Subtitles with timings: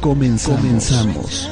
[0.00, 1.50] Comenzamos.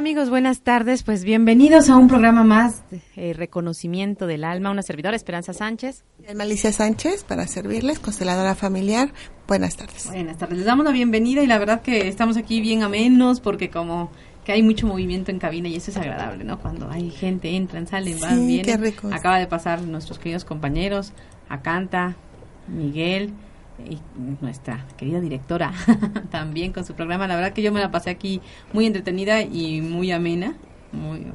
[0.00, 0.30] Amigos?
[0.30, 1.02] Buenas tardes.
[1.02, 4.70] Pues bienvenidos a un programa más de eh, reconocimiento del alma.
[4.70, 6.04] Una servidora, Esperanza Sánchez.
[6.34, 9.12] Malicia Sánchez, para servirles, consteladora familiar.
[9.46, 10.06] Buenas tardes.
[10.06, 10.56] Buenas tardes.
[10.56, 14.10] Les damos la bienvenida y la verdad que estamos aquí bien a menos porque como
[14.42, 16.58] que hay mucho movimiento en cabina y eso es agradable, ¿no?
[16.58, 18.94] Cuando hay gente, entran, salen, van, vienen.
[19.12, 21.12] Acaba de pasar nuestros queridos compañeros,
[21.50, 22.16] Acanta,
[22.68, 23.34] Miguel
[23.88, 24.00] y
[24.40, 25.72] nuestra querida directora
[26.30, 27.26] también con su programa.
[27.26, 28.40] La verdad que yo me la pasé aquí
[28.72, 30.54] muy entretenida y muy amena,
[30.92, 31.26] muy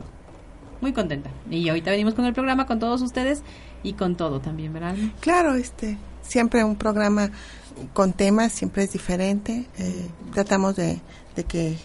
[0.81, 1.29] muy contenta.
[1.50, 3.41] Y ahorita venimos con el programa con todos ustedes
[3.83, 4.95] y con todo también, ¿verdad?
[5.19, 7.31] Claro, este siempre un programa
[7.94, 9.67] con temas siempre es diferente.
[9.77, 11.00] Eh, tratamos de,
[11.35, 11.77] de que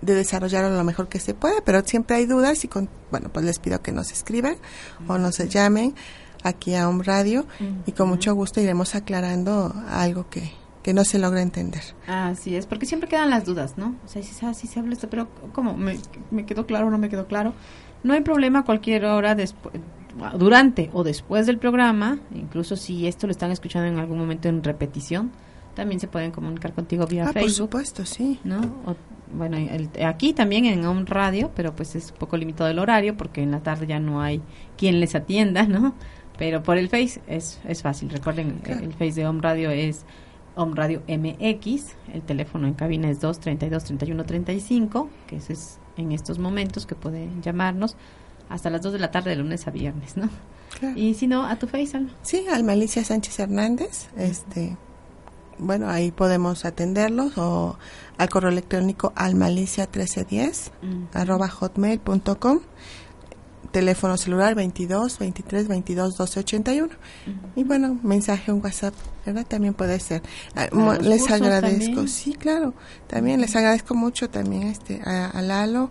[0.00, 3.44] de desarrollarlo lo mejor que se puede, pero siempre hay dudas y con, bueno, pues
[3.44, 4.56] les pido que nos escriban
[5.08, 5.94] o nos llamen
[6.42, 7.46] aquí a un radio
[7.86, 11.82] y con mucho gusto iremos aclarando algo que, que no se logra entender.
[12.06, 13.96] Así es, porque siempre quedan las dudas, ¿no?
[14.04, 15.76] O sea, si ah, sí se habla esto, pero ¿cómo?
[15.76, 15.98] ¿Me,
[16.30, 17.54] ¿Me quedó claro o no me quedó claro?
[18.02, 19.80] No hay problema cualquier hora después
[20.36, 24.62] durante o después del programa, incluso si esto lo están escuchando en algún momento en
[24.62, 25.30] repetición,
[25.74, 27.70] también se pueden comunicar contigo vía ah, Facebook.
[27.70, 28.40] Por supuesto, sí.
[28.44, 28.60] ¿no?
[29.32, 29.58] bueno,
[30.04, 33.50] aquí también en un radio, pero pues es un poco limitado el horario porque en
[33.50, 34.40] la tarde ya no hay
[34.76, 35.94] quien les atienda, ¿no?
[36.38, 38.10] Pero por el Face es, es fácil.
[38.10, 40.04] Recuerden, el Face de Home Radio es
[40.54, 41.96] Home Radio MX.
[42.14, 47.96] El teléfono en cabina es 232-3135, que ese es en estos momentos que pueden llamarnos
[48.48, 50.30] hasta las 2 de la tarde de lunes a viernes, ¿no?
[50.94, 52.10] Y si no, a tu Face, Alma.
[52.22, 54.08] Sí, al Malicia Sánchez Hernández.
[54.16, 54.76] Este,
[55.58, 57.76] bueno, ahí podemos atenderlos o
[58.16, 60.70] al correo electrónico almalicia1310
[61.14, 62.60] arroba hotmail.com
[63.70, 66.88] teléfono celular 22 23 22 12 81
[67.56, 68.94] y bueno mensaje un WhatsApp
[69.26, 70.22] verdad también puede ser.
[70.54, 70.68] Ah,
[71.00, 72.06] les agradezco.
[72.06, 72.74] sí claro
[73.06, 75.90] también les agradezco mucho también este a, Lalo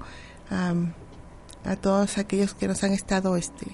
[0.49, 3.67] a todos aquellos que nos han estado este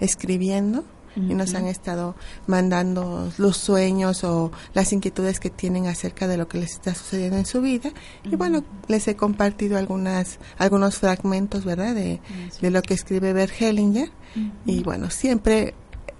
[0.00, 0.84] escribiendo
[1.16, 2.14] y nos han estado
[2.46, 7.36] mandando los sueños o las inquietudes que tienen acerca de lo que les está sucediendo
[7.36, 7.90] en su vida.
[8.24, 12.20] Y bueno, les he compartido algunas algunos fragmentos, ¿verdad?, de,
[12.60, 14.10] de lo que escribe Bert Hellinger.
[14.64, 15.74] Y bueno, siempre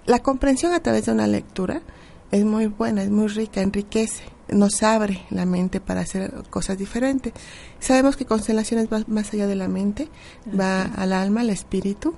[0.06, 1.82] la comprensión a través de una lectura
[2.30, 7.32] es muy buena, es muy rica, enriquece, nos abre la mente para hacer cosas diferentes.
[7.78, 10.08] Sabemos que constelaciones va más allá de la mente,
[10.58, 12.14] va al alma, al espíritu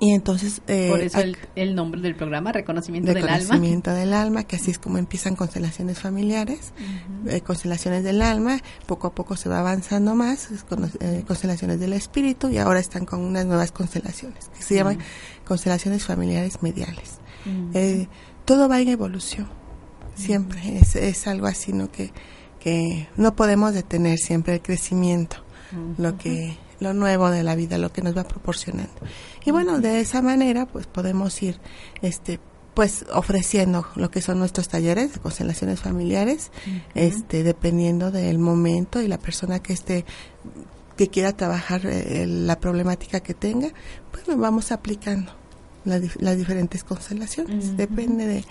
[0.00, 0.62] Y entonces...
[0.68, 1.18] Eh, Por eso
[1.56, 3.36] el, nombre del programa, Reconocimiento del Alma.
[3.38, 6.72] Reconocimiento del Alma, que así es como empiezan constelaciones familiares,
[7.26, 10.48] eh, constelaciones del alma, poco a poco se va avanzando más,
[11.00, 14.98] eh, constelaciones del espíritu y ahora están con unas nuevas constelaciones, que se llaman
[15.44, 17.18] constelaciones familiares mediales.
[18.44, 19.48] todo va en evolución,
[20.14, 21.90] siempre, es, es algo así, ¿no?
[21.90, 22.12] Que,
[22.60, 25.38] que no podemos detener siempre el crecimiento,
[25.96, 28.92] lo que lo nuevo de la vida, lo que nos va proporcionando.
[29.44, 31.58] Y bueno, de esa manera pues podemos ir
[32.02, 32.40] este
[32.74, 36.52] pues ofreciendo lo que son nuestros talleres de constelaciones familiares,
[36.94, 40.04] este dependiendo del momento y la persona que esté
[40.96, 43.68] que quiera trabajar eh, la problemática que tenga,
[44.10, 45.32] pues nos vamos aplicando
[45.84, 47.76] las diferentes constelaciones.
[47.76, 48.44] Depende de,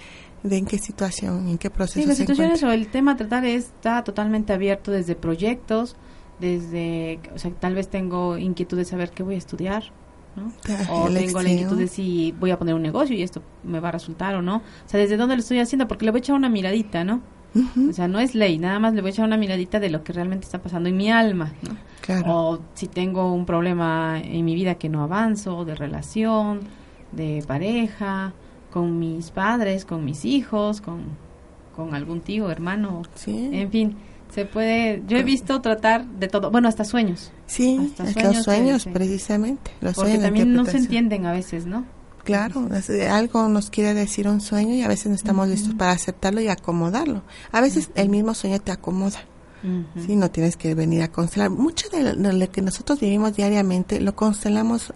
[0.43, 2.01] de en qué situación, en qué proceso.
[2.01, 5.95] Sí, las situaciones o el tema a tratar está totalmente abierto desde proyectos,
[6.39, 9.83] desde, o sea, tal vez tengo inquietud de saber qué voy a estudiar,
[10.35, 10.51] ¿no?
[10.91, 13.89] O tengo la inquietud de si voy a poner un negocio y esto me va
[13.89, 14.57] a resultar o no.
[14.57, 17.21] O sea, desde dónde lo estoy haciendo, porque le voy a echar una miradita, ¿no?
[17.89, 20.03] O sea, no es ley, nada más le voy a echar una miradita de lo
[20.03, 21.75] que realmente está pasando en mi alma, ¿no?
[22.27, 26.59] O si tengo un problema en mi vida que no avanzo, de relación,
[27.13, 28.33] de pareja,
[28.71, 31.05] con mis padres, con mis hijos, con,
[31.75, 33.95] con algún tío, hermano, en fin
[34.29, 37.31] se puede, yo he visto tratar de todo, bueno, hasta sueños.
[37.45, 39.71] Sí, hasta los sueños, precisamente.
[39.81, 41.85] Los porque también no se entienden a veces, ¿no?
[42.23, 42.67] Claro,
[43.09, 46.49] algo nos quiere decir un sueño y a veces no estamos listos para aceptarlo y
[46.49, 47.23] acomodarlo.
[47.53, 49.19] A veces el mismo sueño te acomoda.
[50.05, 51.49] Sí, no tienes que venir a constelar.
[51.49, 54.93] Mucho de lo, que nosotros vivimos diariamente lo constelamos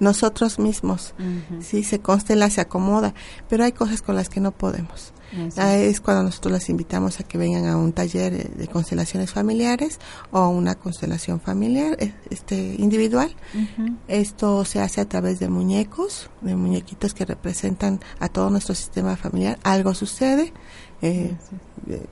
[0.00, 1.14] nosotros mismos.
[1.60, 3.14] Sí, se constela, se acomoda,
[3.48, 5.12] pero hay cosas con las que no podemos.
[5.56, 9.98] Es cuando nosotros las invitamos a que vengan a un taller de constelaciones familiares
[10.30, 13.34] o una constelación familiar eh, este individual.
[14.06, 19.16] Esto se hace a través de muñecos, de muñequitos que representan a todo nuestro sistema
[19.16, 19.58] familiar.
[19.64, 20.52] Algo sucede.
[21.02, 21.36] Eh,
[21.88, 22.06] eh,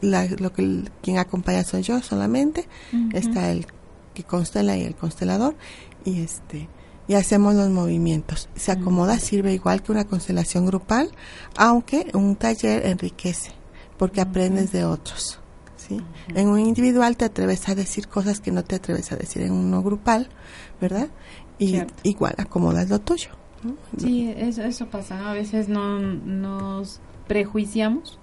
[0.00, 2.68] lo que quien acompaña soy yo solamente.
[3.12, 3.66] Está el
[4.14, 5.56] que constela y el constelador
[6.04, 6.68] y este
[7.08, 8.48] y hacemos los movimientos.
[8.54, 11.10] Se acomoda, sirve igual que una constelación grupal,
[11.56, 13.52] aunque un taller enriquece,
[13.96, 15.40] porque aprendes de otros.
[15.76, 16.00] ¿sí?
[16.34, 19.52] En un individual te atreves a decir cosas que no te atreves a decir en
[19.52, 20.28] uno grupal,
[20.80, 21.08] ¿verdad?
[21.58, 23.30] Y igual acomodas lo tuyo.
[23.96, 25.30] Sí, eso, eso pasa.
[25.30, 28.18] A veces no nos prejuiciamos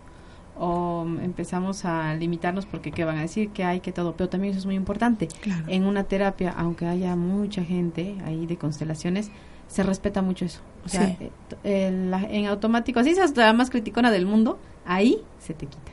[0.57, 4.52] o empezamos a limitarnos porque qué van a decir, que hay, que todo, pero también
[4.52, 5.28] eso es muy importante.
[5.68, 9.31] En una terapia, aunque haya mucha gente ahí de constelaciones,
[9.68, 10.62] se respeta mucho eso.
[10.86, 11.18] O sea,
[11.63, 15.92] eh, en automático, así es la más criticona del mundo, ahí se te quita.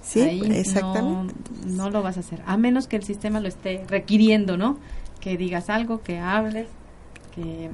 [0.00, 0.20] Sí,
[0.50, 1.34] exactamente.
[1.66, 4.78] No, no, lo vas a hacer, a menos que el sistema lo esté requiriendo, ¿no?
[5.20, 6.68] Que digas algo, que hables,
[7.34, 7.70] que,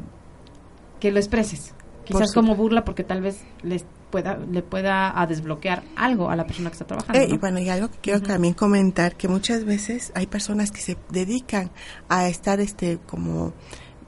[1.01, 1.75] que lo expreses.
[2.05, 6.47] Quizás como burla porque tal vez les pueda le pueda a desbloquear algo a la
[6.47, 7.21] persona que está trabajando.
[7.21, 10.81] Eh, y bueno, y algo que quiero también comentar que muchas veces hay personas que
[10.81, 11.73] se dedican
[12.09, 13.53] a estar este como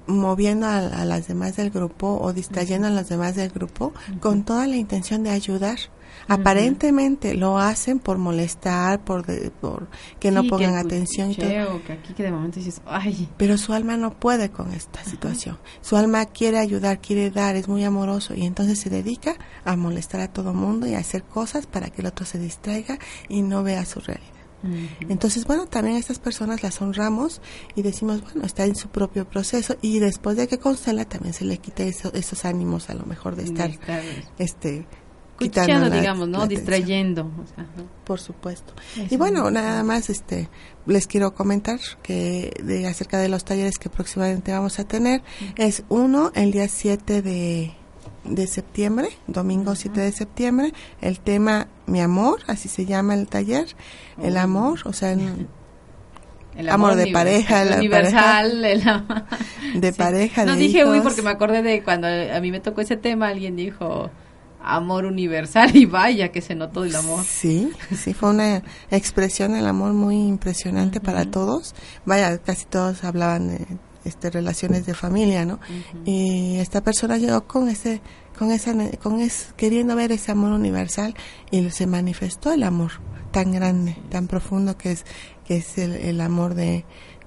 [0.06, 4.68] moviendo a, las demás del grupo o distrayendo a las demás del grupo con toda
[4.68, 5.78] la intención de ayudar
[6.28, 9.24] Aparentemente lo hacen por molestar, por,
[9.60, 9.88] por
[10.18, 11.30] que no pongan atención.
[11.30, 11.82] Y todo.
[11.84, 13.28] Que aquí que de momento dices, Ay.
[13.36, 15.58] Pero su alma no puede con esta situación.
[15.80, 20.20] Su alma quiere ayudar, quiere dar, es muy amoroso y entonces se dedica a molestar
[20.20, 22.98] a todo mundo y a hacer cosas para que el otro se distraiga
[23.28, 24.36] y no vea su realidad.
[25.08, 27.40] Entonces, bueno, también a estas personas las honramos
[27.74, 31.44] y decimos, bueno, está en su propio proceso y después de que constela también se
[31.44, 33.70] le quite esos ánimos a lo mejor de estar,
[34.38, 34.86] este
[35.38, 36.46] quitando digamos, ¿no?
[36.46, 37.30] Distrayendo.
[38.04, 38.72] Por supuesto.
[39.10, 40.48] y bueno, nada más este
[40.86, 45.22] les quiero comentar que de acerca de los talleres que próximamente vamos a tener
[45.56, 47.72] es uno el día 7 de,
[48.24, 53.66] de septiembre, domingo 7 de septiembre, el tema Mi amor, así se llama el taller,
[54.22, 55.12] el amor, o sea,
[56.56, 58.82] el amor, de pareja, el universal, el
[59.80, 60.44] de pareja.
[60.44, 63.56] No dije uy porque me acordé de cuando a mí me tocó ese tema, alguien
[63.56, 64.10] dijo
[64.66, 67.24] amor universal y vaya que se notó el amor.
[67.24, 71.74] Sí, sí, fue una expresión del amor muy impresionante para todos.
[72.04, 73.66] Vaya, casi todos hablaban de
[74.04, 75.58] este, relaciones de familia, ¿no?
[76.04, 78.00] Y esta persona llegó con ese,
[78.38, 81.14] con esa, con es, queriendo ver ese amor universal
[81.50, 82.92] y se manifestó el amor
[83.32, 85.04] tan grande, tan profundo que es,
[85.44, 86.84] que es el, amor de,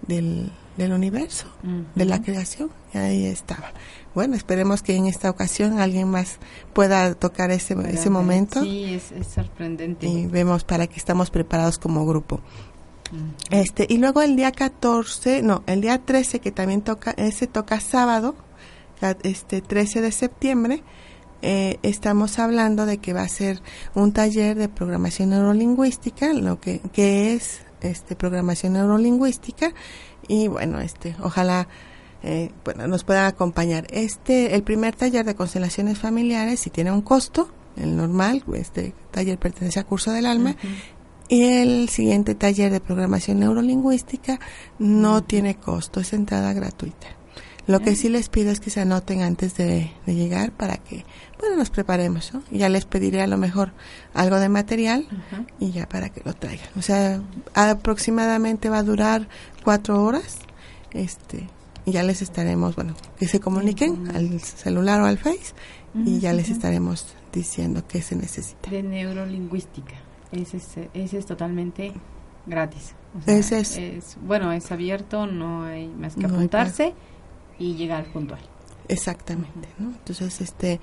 [0.08, 1.48] del, del universo,
[1.96, 2.72] de la creación.
[2.94, 3.74] Y ahí estaba
[4.16, 6.40] bueno, esperemos que en esta ocasión alguien más
[6.74, 8.62] pueda tocar ese, ese momento.
[8.62, 10.08] Sí, es, sorprendente.
[10.08, 12.42] Y vemos para que estamos preparados como grupo.
[13.50, 17.80] Este, y luego el día 14, no, el día 13 que también toca, ese toca
[17.80, 18.36] sábado,
[19.24, 20.84] este 13 de septiembre,
[21.42, 23.62] eh, estamos hablando de que va a ser
[23.96, 29.74] un taller de programación neurolingüística, lo que, que es este programación neurolingüística
[30.28, 31.68] y bueno, este, ojalá
[32.24, 33.88] eh, bueno, nos puedan acompañar.
[33.92, 39.38] Este, el primer taller de constelaciones familiares, si tiene un costo, el normal, este taller
[39.38, 40.56] pertenece a Curso del Alma,
[41.30, 44.40] y el siguiente taller de programación neurolingüística
[44.80, 47.08] no tiene costo, es entrada gratuita.
[47.68, 51.06] Lo que sí les pido es que se anoten antes de, llegar para que,
[51.40, 52.42] bueno, nos preparemos, ¿no?
[52.50, 53.74] Ya les pediré a lo mejor
[54.16, 55.08] algo de material
[55.60, 56.68] y ya para que lo traigan.
[56.78, 57.22] O sea,
[57.54, 59.28] aproximadamente va a durar
[59.64, 60.40] cuatro horas,
[60.94, 61.48] este,
[61.92, 65.54] ya les estaremos, bueno, que se comuniquen al celular o al Face
[65.94, 68.70] y ya les estaremos diciendo qué se necesita.
[68.70, 69.96] De neurolingüística.
[70.32, 71.94] Ese es, ese es totalmente
[72.46, 72.94] gratis.
[73.26, 76.94] ese es, bueno, es abierto, no hay más que apuntarse
[77.58, 78.42] y llegar puntual.
[78.88, 79.90] Exactamente, ¿no?
[79.90, 80.80] Entonces, este,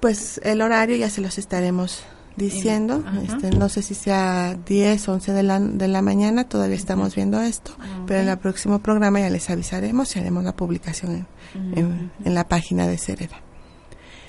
[0.00, 2.04] pues el horario ya se los estaremos
[2.36, 7.14] diciendo, este, no sé si sea 10, 11 de la, de la mañana, todavía estamos
[7.14, 7.72] viendo esto,
[8.06, 12.48] pero en el próximo programa ya les avisaremos y haremos la publicación en, en, la
[12.48, 13.40] página de Cereda.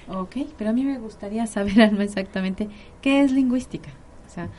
[0.07, 2.69] Ok, pero a mí me gustaría saber exactamente
[3.01, 3.89] qué es lingüística.
[4.27, 4.49] O sea,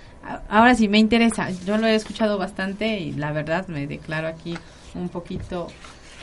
[0.48, 4.56] ahora sí me interesa, yo lo he escuchado bastante y la verdad me declaro aquí
[4.94, 5.68] un poquito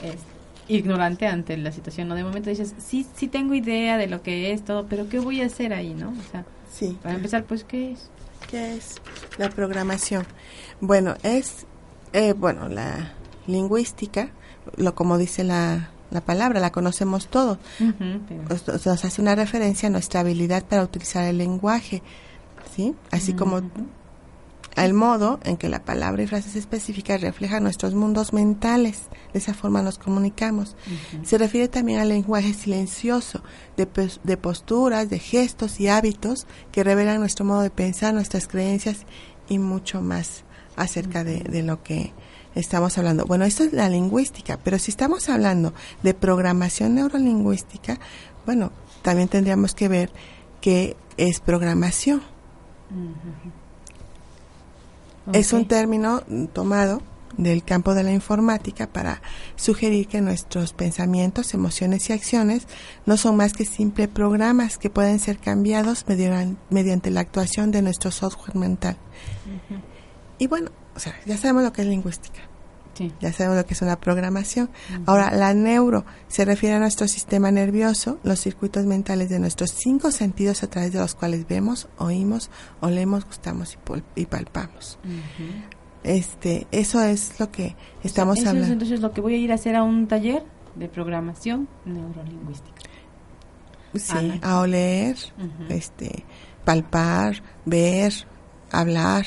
[0.01, 0.33] este,
[0.67, 2.15] ignorante ante la situación, ¿no?
[2.15, 5.41] De momento dices, sí, sí tengo idea de lo que es todo, pero ¿qué voy
[5.41, 6.09] a hacer ahí, no?
[6.09, 6.97] O sea, sí.
[7.01, 8.09] para empezar, pues, ¿qué es?
[8.49, 8.95] ¿Qué es
[9.37, 10.25] la programación?
[10.81, 11.65] Bueno, es,
[12.11, 13.13] eh, bueno, la
[13.47, 14.29] lingüística,
[14.77, 17.57] lo como dice la, la palabra, la conocemos todos.
[17.79, 22.01] Nos hace una referencia a nuestra habilidad para utilizar el lenguaje,
[22.75, 22.95] ¿sí?
[23.11, 23.61] Así como
[24.75, 29.03] al modo en que la palabra y frases específicas reflejan nuestros mundos mentales.
[29.31, 30.75] De esa forma nos comunicamos.
[31.23, 33.43] Se refiere también al lenguaje silencioso,
[33.77, 39.05] de, posturas, de gestos y hábitos que revelan nuestro modo de pensar, nuestras creencias
[39.47, 40.43] y mucho más
[40.75, 42.13] acerca de, lo que
[42.55, 43.25] estamos hablando.
[43.25, 47.99] Bueno, esto es la lingüística, pero si estamos hablando de programación neurolingüística,
[48.45, 50.11] bueno, también tendríamos que ver
[50.61, 52.21] qué es programación.
[55.31, 57.01] Es un término tomado
[57.37, 59.21] del campo de la informática para
[59.55, 62.67] sugerir que nuestros pensamientos, emociones y acciones
[63.05, 66.05] no son más que simples programas que pueden ser cambiados
[66.69, 68.97] mediante la actuación de nuestro software mental.
[70.37, 72.41] Y bueno, o sea, ya sabemos lo que es lingüística.
[73.19, 74.69] Ya sabemos lo que es una programación.
[75.05, 80.11] Ahora, la neuro se refiere a nuestro sistema nervioso, los circuitos mentales de nuestros cinco
[80.11, 82.49] sentidos a través de los cuales vemos, oímos,
[82.81, 83.77] olemos, gustamos
[84.15, 84.99] y, palpamos.
[86.03, 88.63] Este, eso es lo que estamos hablando.
[88.63, 90.43] Es entonces lo que voy a ir a hacer a un taller
[90.75, 92.81] de programación neurolingüística.
[93.95, 95.15] Sí, a oler,
[95.69, 96.25] este,
[96.65, 98.13] palpar, ver,
[98.73, 99.25] hablar.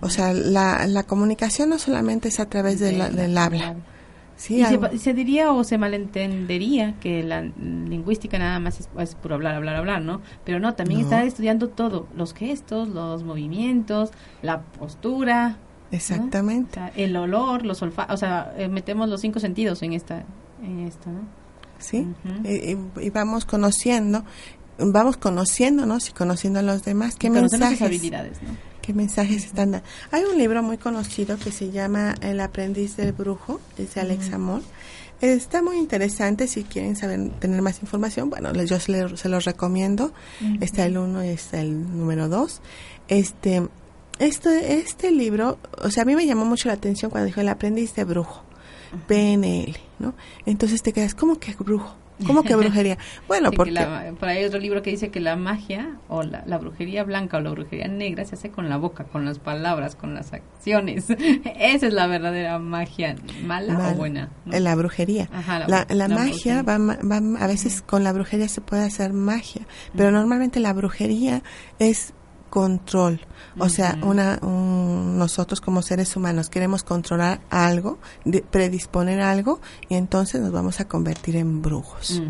[0.00, 3.76] O sea, la, la comunicación no solamente es a través de del habla.
[4.42, 4.60] Sí,
[4.98, 9.76] se, diría o se malentendería que la lingüística nada más es, es puro hablar, hablar,
[9.76, 10.20] hablar, ¿no?
[10.44, 14.10] Pero no, también está estudiando todo, los gestos, los movimientos,
[14.42, 15.58] la postura.
[15.92, 16.80] Exactamente.
[16.96, 20.24] el olor, los olfatos, o sea, eh, metemos los cinco sentidos en esta,
[20.60, 21.20] en esto, ¿no?
[21.78, 22.08] Sí,
[22.44, 24.24] y, vamos conociendo,
[24.78, 27.14] vamos conociéndonos y conociendo a los demás.
[27.14, 27.82] ¿Qué mensajes?
[27.82, 28.71] habilidades, ¿no?
[28.82, 29.86] Qué mensajes están dando.
[30.10, 34.32] Hay un libro muy conocido que se llama El aprendiz del brujo, es de Alex
[34.32, 34.60] Amor.
[35.22, 38.28] Está muy interesante si quieren saber tener más información.
[38.28, 40.12] Bueno, yo se, se los recomiendo.
[40.60, 42.60] Está el uno y está el número dos.
[43.06, 43.62] Este,
[44.18, 47.48] este, este libro, o sea, a mí me llamó mucho la atención cuando dijo el
[47.48, 48.42] aprendiz de brujo,
[49.06, 50.14] PNL, ¿no?
[50.44, 52.01] Entonces te quedas, ¿cómo que brujo?
[52.26, 52.98] ¿Cómo que brujería?
[53.28, 53.72] Bueno, porque...
[54.18, 57.40] por ahí hay otro libro que dice que la magia o la, brujería blanca o
[57.40, 61.06] la brujería negra se hace con la boca, con las palabras, con las acciones.
[61.58, 64.30] Esa es la verdadera magia, mala o buena.
[64.46, 65.28] La brujería.
[65.66, 69.62] la, magia, va, va, a veces con la brujería se puede hacer magia,
[69.96, 71.42] pero normalmente la brujería
[71.78, 72.12] es
[72.52, 73.18] control.
[73.58, 77.98] O sea, una, nosotros como seres humanos queremos controlar algo,
[78.50, 82.22] predisponer algo y entonces nos vamos a convertir en brujos.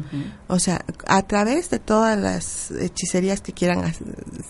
[0.46, 3.92] O sea, a través de todas las hechicerías que quieran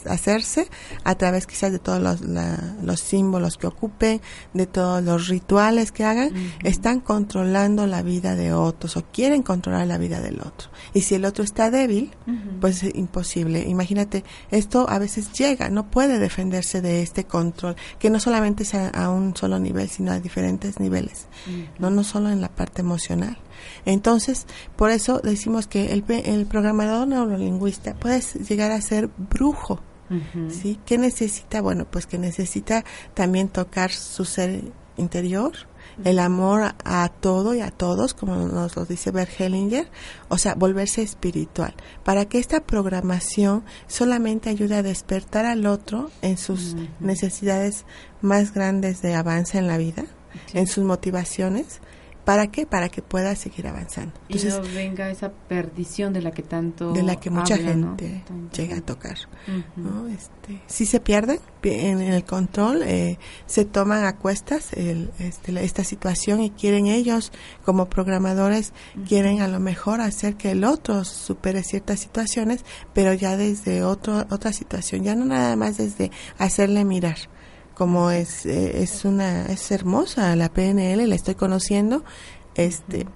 [0.05, 0.69] hacerse,
[1.05, 4.21] a través quizás de todos los, los, símbolos que ocupen,
[4.53, 6.33] de todos los rituales que hagan,
[6.65, 10.69] están controlando la vida de otros o quieren controlar la vida del otro.
[10.93, 12.11] Y si el otro está débil,
[12.61, 13.67] pues es imposible.
[13.67, 18.89] Imagínate, esto a veces llega no puede defenderse de este control, que no solamente sea
[18.89, 21.27] a un solo nivel, sino a diferentes niveles,
[21.79, 23.39] no, no solo en la parte emocional.
[23.85, 29.81] Entonces, por eso decimos que el, el programador neurolingüista puede llegar a ser brujo,
[30.51, 30.79] ¿sí?
[30.85, 31.63] ¿Qué necesita?
[31.63, 34.63] Bueno, pues que necesita también tocar su ser
[34.97, 35.53] interior,
[36.05, 39.89] el amor a todo y a todos, como nos lo dice Bert Hellinger,
[40.29, 46.37] o sea, volverse espiritual, para que esta programación solamente ayude a despertar al otro en
[46.37, 47.85] sus necesidades
[48.21, 50.05] más grandes de avance en la vida,
[50.55, 51.81] en sus motivaciones,
[52.25, 52.67] ¿Para qué?
[52.67, 54.13] Para que pueda seguir avanzando.
[54.29, 58.23] Entonces, y no venga esa perdición de la que tanto de la que mucha gente
[58.57, 59.17] llega a tocar.
[60.11, 66.43] este, si se pierden en, el control, eh, se toman a cuestas este, esta situación
[66.43, 67.33] y quieren ellos,
[67.65, 68.73] como programadores,
[69.09, 72.65] quieren a lo mejor hacer que el otro supere ciertas situaciones,
[72.95, 77.17] pero ya desde otro, otra situación, ya no nada más desde hacerle mirar
[77.75, 82.05] como es, eh, es una, es hermosa la PNL, la estoy conociendo,
[82.55, 83.07] este,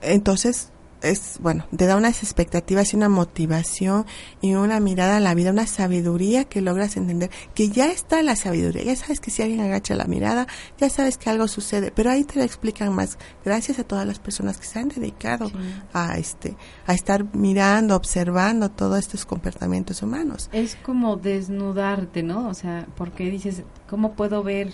[0.00, 0.71] entonces
[1.02, 4.06] es, bueno, te da unas expectativas y una motivación
[4.40, 8.36] y una mirada a la vida, una sabiduría que logras entender, que ya está la
[8.36, 10.46] sabiduría, ya sabes que si alguien agacha la mirada,
[10.78, 14.18] ya sabes que algo sucede, pero ahí te lo explican más, gracias a todas las
[14.18, 15.50] personas que se han dedicado
[15.92, 16.56] a este,
[16.86, 20.48] a estar mirando, observando todos estos comportamientos humanos.
[20.52, 22.48] Es como desnudarte, ¿no?
[22.48, 24.72] O sea, porque dices, ¿cómo puedo ver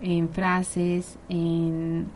[0.00, 2.06] en frases, en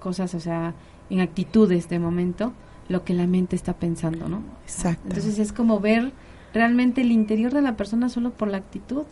[0.00, 0.74] cosas, o sea,
[1.10, 2.52] en actitudes de momento?
[2.88, 4.42] Lo que la mente está pensando, ¿no?
[4.62, 5.02] Exacto.
[5.08, 6.12] Entonces es como ver
[6.52, 9.04] realmente el interior de la persona solo por la actitud,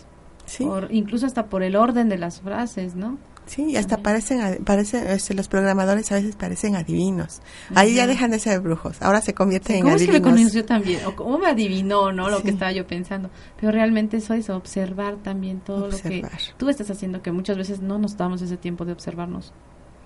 [0.45, 0.67] sí.
[0.91, 3.19] incluso hasta por el orden de las frases, ¿no?
[3.45, 7.43] Sí, y hasta parecen, parecen este, los programadores a veces parecen adivinos.
[7.75, 10.07] Ahí ya dejan de ser brujos, ahora se convierten en adivinos.
[10.07, 11.05] ¿Cómo es que me conoció también?
[11.07, 12.31] ¿O cómo me adivinó, no?
[12.31, 13.31] Lo que estaba yo pensando.
[13.61, 16.25] Pero realmente eso es observar también todo lo que
[16.57, 19.53] tú estás haciendo, que muchas veces no nos damos ese tiempo de observarnos.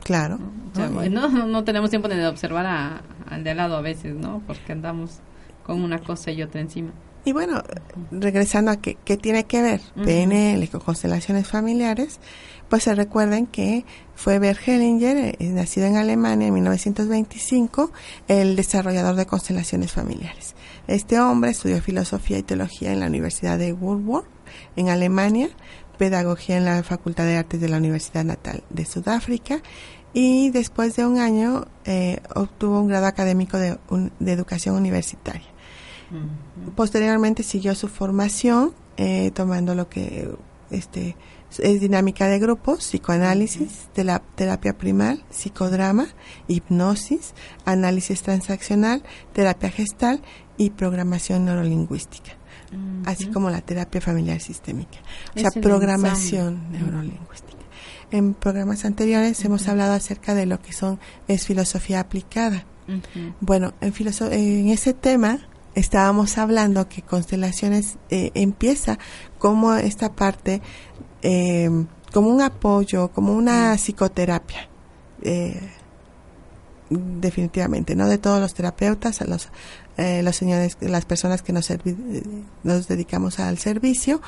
[0.07, 0.39] Claro.
[1.11, 1.29] ¿no?
[1.29, 4.41] no, tenemos tiempo de observar al de al lado a veces, ¿no?
[4.47, 5.19] Porque andamos
[5.65, 6.93] con una cosa y otra encima.
[7.25, 7.61] Y bueno,
[8.13, 12.21] regresando a qué, tiene que ver PNL con constelaciones familiares,
[12.69, 13.85] pues se recuerden que
[14.15, 17.91] fue Bert Hellinger, eh, nacido en Alemania en 1925,
[18.29, 20.55] el desarrollador de constelaciones familiares.
[20.87, 24.27] Este hombre estudió filosofía y teología en la Universidad de Woodward,
[24.77, 25.49] en Alemania,
[25.97, 29.63] pedagogía en la Facultad de Artes de la Universidad Natal de Sudáfrica
[30.17, 33.79] y después de un año eh, obtuvo un grado académico de,
[34.25, 35.45] educación universitaria.
[36.75, 40.31] Posteriormente siguió su formación eh, tomando lo que
[40.71, 41.17] este
[41.59, 46.07] es dinámica de grupos, psicoanálisis, de la terapia primal, psicodrama,
[46.49, 47.35] hipnosis,
[47.67, 49.03] análisis transaccional,
[49.35, 50.23] terapia gestal
[50.57, 52.33] y programación neurolingüística,
[53.05, 54.97] así como la terapia familiar sistémica,
[55.37, 57.66] o sea, programación neurolingüística.
[58.11, 62.65] En programas anteriores hemos hablado acerca de lo que son es filosofía aplicada.
[63.41, 63.93] Bueno, en,
[64.33, 65.41] en ese tema
[65.75, 68.99] estábamos hablando que constelaciones eh, empieza
[69.39, 70.63] como esta parte,
[71.23, 71.69] eh,
[72.13, 74.69] como un apoyo, como una psicoterapia.
[75.23, 75.61] Eh,
[76.89, 79.49] definitivamente, no de todos los terapeutas, a los,
[79.97, 81.69] los señores, las personas que nos,
[82.63, 84.23] nos dedicamos al servicio,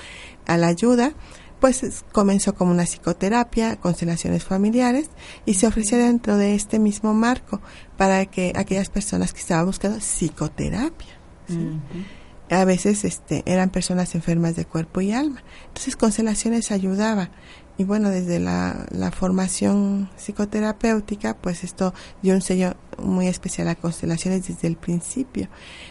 [0.46, 1.12] a la ayuda,
[1.60, 5.10] pues comenzó como una psicoterapia, constelaciones familiares
[5.44, 7.60] y se ofrecía dentro de este mismo marco
[7.96, 11.18] para que aquellas personas que estaban buscando psicoterapia.
[12.50, 15.42] A veces este, eran personas enfermas de cuerpo y alma.
[15.68, 17.30] Entonces constelaciones ayudaba.
[17.76, 23.76] Y bueno, desde la, la formación psicoterapéutica, pues esto dio un sello muy especial a
[23.76, 25.48] constelaciones desde el principio.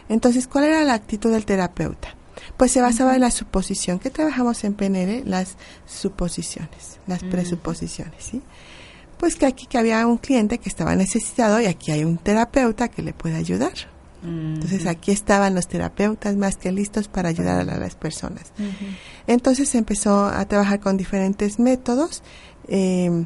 [0.09, 2.16] Entonces, ¿cuál era la actitud del terapeuta?
[2.55, 3.99] Pues se basaba en la suposición.
[3.99, 5.23] que trabajamos en PNL?
[5.25, 8.41] Las suposiciones, las presuposiciones, ¿sí?
[9.17, 12.87] Pues que aquí que había un cliente que estaba necesitado y aquí hay un terapeuta
[12.87, 13.73] que le puede ayudar.
[14.23, 18.51] Entonces aquí estaban los terapeutas más que listos para ayudar a las personas.
[19.27, 22.23] Entonces empezó a trabajar con diferentes métodos
[22.67, 23.25] eh,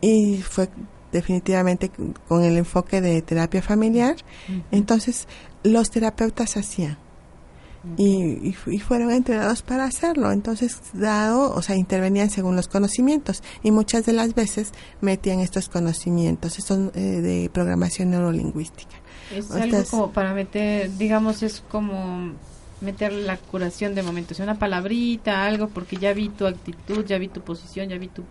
[0.00, 0.68] y fue
[1.12, 1.90] definitivamente
[2.28, 4.16] con el enfoque de terapia familiar.
[4.70, 5.28] Entonces
[5.62, 6.98] los terapeutas hacían
[7.96, 10.32] y, fueron entrenados para hacerlo.
[10.32, 15.68] Entonces, dado, o sea, intervenían según los conocimientos y muchas de las veces metían estos
[15.68, 18.96] conocimientos, estos eh, de programación neurolingüística.
[19.34, 22.32] Es algo como para meter, digamos, es como
[22.82, 27.28] meter la curación de momentos, una palabrita, algo, porque ya vi tu actitud, ya vi
[27.28, 28.24] tu posición, ya vi tu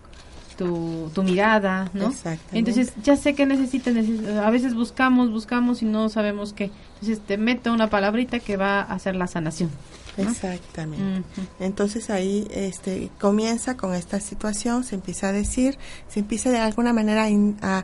[0.58, 2.14] tu, mirada, ¿no?
[2.52, 3.96] Entonces ya sé que necesitas,
[4.44, 6.72] a veces buscamos, buscamos y no sabemos qué.
[6.96, 9.70] Entonces te meto una palabrita que va a hacer la sanación.
[10.18, 11.24] Exactamente.
[11.60, 16.94] Entonces ahí este, comienza con esta situación, se empieza a decir, se empieza de alguna
[16.94, 17.28] manera
[17.62, 17.84] a,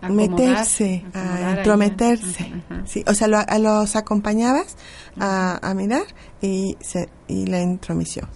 [0.00, 2.52] a meterse, a entrometerse.
[2.86, 4.76] Sí, o sea, los acompañabas
[5.18, 6.04] a, a, mirar
[6.40, 8.28] y, se, y la intromisión.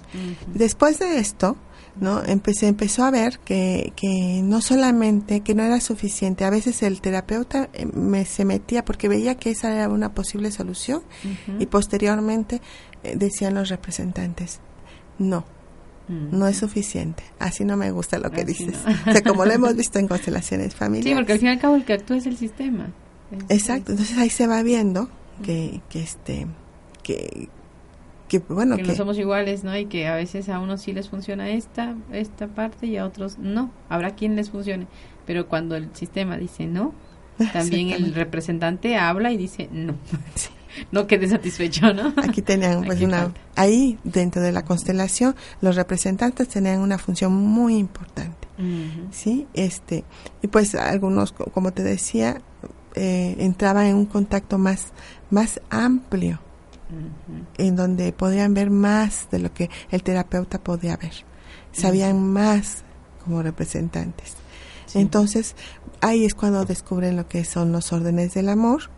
[0.49, 1.57] Después de esto,
[1.97, 2.23] ¿no?
[2.25, 7.01] Empecé, empezó a ver que, que no solamente, que no era suficiente, a veces el
[7.01, 11.03] terapeuta eh, me, se metía porque veía que esa era una posible solución
[11.59, 12.61] y posteriormente
[13.03, 14.61] eh, decían los representantes,
[15.19, 15.45] no,
[16.09, 17.23] no es suficiente.
[17.39, 18.77] Así no me gusta lo que dices.
[19.07, 21.11] O sea, como lo hemos visto en constelaciones familiares.
[21.11, 22.91] Sí, porque al fin y al cabo el que actúa es el sistema.
[23.49, 23.93] Exacto.
[23.93, 25.09] Entonces ahí se va viendo
[25.43, 26.47] que, que este,
[27.03, 27.49] que,
[28.33, 31.11] que bueno que, no somos iguales no y que a veces a unos sí les
[31.11, 33.71] funciona esta esta parte y a otros no.
[33.91, 34.87] Habrá quien les funcione
[35.27, 36.95] pero cuando el sistema dice no
[37.53, 39.95] también el representante habla y dice no.
[40.91, 46.49] No quede satisfecho no aquí tenían pues una ahí dentro de la constelación los representantes
[46.49, 48.49] tenían una función muy importante
[49.11, 50.05] sí este
[50.41, 52.41] y pues algunos como te decía
[52.95, 54.93] eh, entraban en un contacto más
[55.29, 56.41] más amplio
[57.59, 61.13] en donde podían ver más de lo que el terapeuta podía ver.
[61.73, 62.85] Sabían más
[63.25, 64.35] como representantes.
[64.95, 65.55] Entonces,
[66.01, 68.91] ahí es cuando descubren lo que son los órdenes del amor,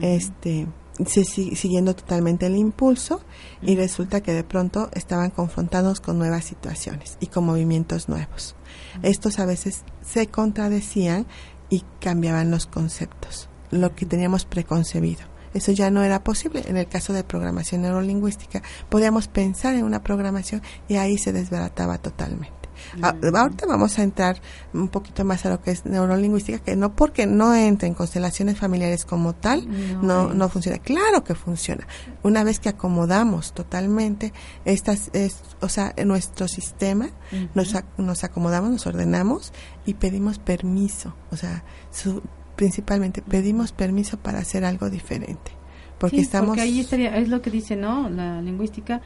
[0.00, 0.66] este
[1.04, 3.20] siguiendo totalmente el impulso
[3.60, 8.56] y resulta que de pronto estaban confrontados con nuevas situaciones y con movimientos nuevos.
[9.02, 11.26] Estos a veces se contradecían
[11.68, 15.35] y cambiaban los conceptos, lo que teníamos preconcebido.
[15.56, 16.64] Eso ya no era posible.
[16.66, 21.96] En el caso de programación neurolingüística, podíamos pensar en una programación y ahí se desbarataba
[21.96, 22.66] totalmente.
[23.02, 24.40] Ah, ahorita vamos a entrar
[24.74, 28.58] un poquito más a lo que es neurolingüística, que no porque no entre en constelaciones
[28.58, 29.66] familiares como tal,
[30.02, 30.78] no, no, funciona.
[30.78, 31.86] Claro que funciona.
[32.22, 34.34] Una vez que acomodamos totalmente
[34.66, 37.08] estas, es, o sea, nuestro sistema,
[37.54, 39.54] nos, nos acomodamos, nos ordenamos
[39.86, 41.14] y pedimos permiso.
[41.30, 42.22] O sea, su,
[42.56, 45.52] principalmente pedimos permiso para hacer algo diferente.
[45.98, 46.48] Porque estamos...
[46.48, 48.08] Porque ahí estaría, es lo que dice, ¿no?
[48.10, 49.00] La lingüística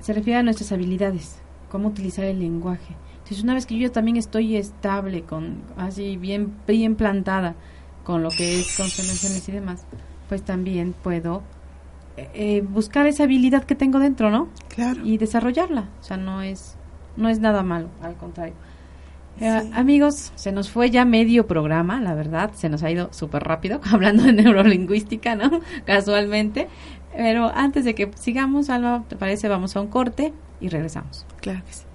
[0.00, 1.36] se refiere a nuestras habilidades,
[1.70, 2.94] cómo utilizar el lenguaje.
[3.18, 7.56] Entonces, una vez que yo también estoy estable, con así bien, bien plantada
[8.04, 9.84] con lo que es constelaciones y demás,
[10.28, 11.42] pues también puedo
[12.16, 14.48] eh, eh, buscar esa habilidad que tengo dentro, ¿no?
[14.68, 15.04] Claro.
[15.04, 15.88] Y desarrollarla.
[16.00, 16.76] O sea, no es,
[17.16, 18.54] no es nada malo, al contrario.
[19.40, 23.44] Eh, amigos, se nos fue ya medio programa, la verdad, se nos ha ido súper
[23.44, 25.60] rápido, hablando de neurolingüística, ¿no?
[25.84, 26.68] Casualmente.
[27.16, 29.48] Pero antes de que sigamos, Alba, ¿te parece?
[29.48, 31.26] Vamos a un corte y regresamos.
[31.40, 31.87] Claro que sí.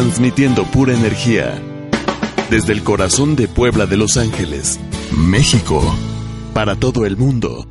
[0.00, 1.60] Transmitiendo pura energía.
[2.48, 4.80] Desde el corazón de Puebla de Los Ángeles,
[5.14, 5.82] México,
[6.54, 7.66] para todo el mundo.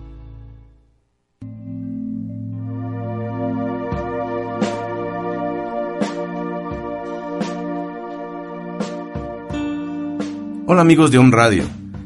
[10.67, 11.63] Hola amigos de Home Radio,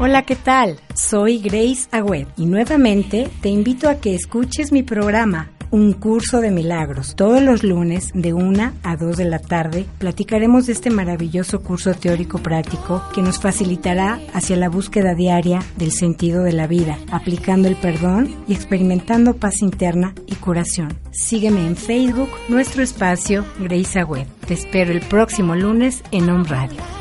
[0.00, 0.78] Hola, ¿qué tal?
[0.94, 6.52] Soy Grace Agüet y nuevamente te invito a que escuches mi programa un curso de
[6.52, 7.16] milagros.
[7.16, 11.94] Todos los lunes de 1 a 2 de la tarde platicaremos de este maravilloso curso
[11.94, 17.66] teórico práctico que nos facilitará hacia la búsqueda diaria del sentido de la vida, aplicando
[17.66, 20.96] el perdón y experimentando paz interna y curación.
[21.10, 24.28] Sígueme en Facebook, nuestro espacio Grace Web.
[24.46, 26.97] Te espero el próximo lunes en On Radio.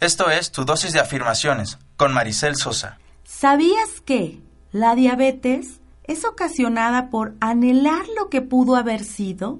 [0.00, 2.98] Esto es Tu dosis de afirmaciones con Maricel Sosa.
[3.24, 9.58] ¿Sabías que la diabetes es ocasionada por anhelar lo que pudo haber sido?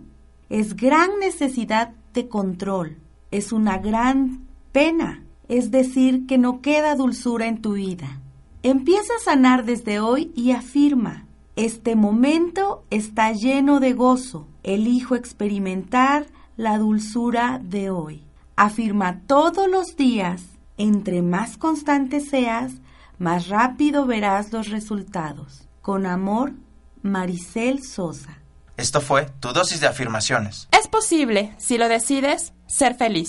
[0.48, 2.98] Es gran necesidad de control,
[3.32, 8.20] es una gran pena, es decir, que no queda dulzura en tu vida.
[8.62, 16.28] Empieza a sanar desde hoy y afirma, este momento está lleno de gozo, elijo experimentar
[16.56, 18.27] la dulzura de hoy.
[18.60, 20.42] Afirma todos los días,
[20.78, 22.72] entre más constante seas,
[23.16, 25.68] más rápido verás los resultados.
[25.80, 26.54] Con amor,
[27.00, 28.38] Maricel Sosa.
[28.76, 30.68] Esto fue tu dosis de afirmaciones.
[30.72, 33.28] Es posible, si lo decides, ser feliz.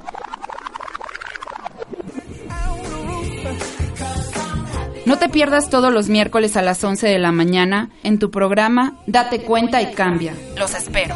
[5.05, 8.99] No te pierdas todos los miércoles a las 11 de la mañana en tu programa
[9.07, 10.35] Date cuenta y cambia.
[10.57, 11.15] Los espero.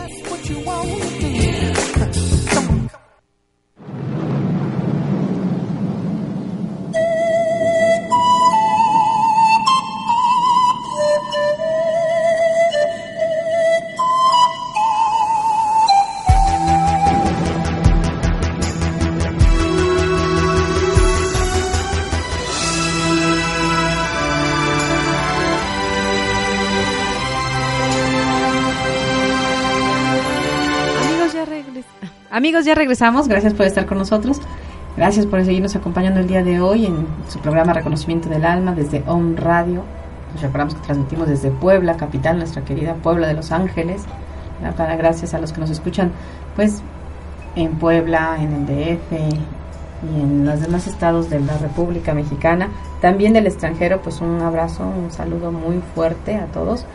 [32.36, 33.30] Amigos, ya regresamos.
[33.30, 34.41] Gracias por estar con nosotros.
[34.98, 39.06] Gracias por seguirnos acompañando el día de hoy en su programa Reconocimiento del Alma desde
[39.08, 39.86] On Radio.
[40.34, 44.04] Nos recordamos que transmitimos desde Puebla, capital, nuestra querida Puebla de Los Ángeles.
[44.76, 46.12] Para gracias a los que nos escuchan,
[46.58, 46.82] pues
[47.56, 52.67] en Puebla, en el DF y en los demás estados de la República Mexicana.
[53.00, 56.86] También del extranjero, pues un abrazo, un saludo muy fuerte a todos.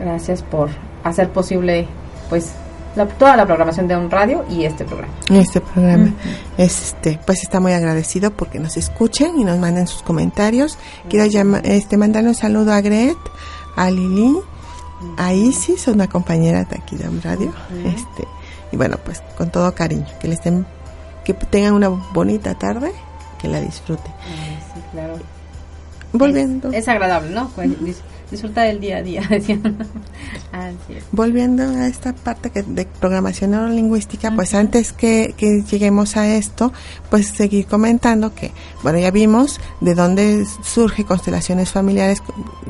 [0.00, 0.70] Gracias por
[1.04, 1.86] hacer posible,
[2.28, 2.56] pues
[3.04, 5.12] toda la programación de un radio y este programa.
[5.28, 6.14] Este programa.
[6.56, 10.78] este, pues está muy agradecido porque nos escuchen y nos manden sus comentarios.
[11.08, 13.18] Quiero llamar, este, mandar un saludo a Gret,
[13.76, 14.38] a Lili,
[15.18, 17.52] a Isis, una compañera de aquí de un radio.
[17.84, 18.26] Este,
[18.72, 20.66] y bueno, pues con todo cariño, que les estén,
[21.24, 22.92] que tengan una bonita tarde,
[23.38, 24.12] que la disfruten.
[24.74, 25.18] Sí, claro.
[26.12, 26.72] Volviendo.
[26.72, 27.48] Es, agradable, ¿no?
[27.54, 27.70] Pues,
[28.30, 29.22] disfruta del día a día.
[31.12, 36.72] Volviendo a esta parte que de programación neurolingüística, pues antes que, que, lleguemos a esto,
[37.10, 42.22] pues seguir comentando que, bueno, ya vimos de dónde surge constelaciones familiares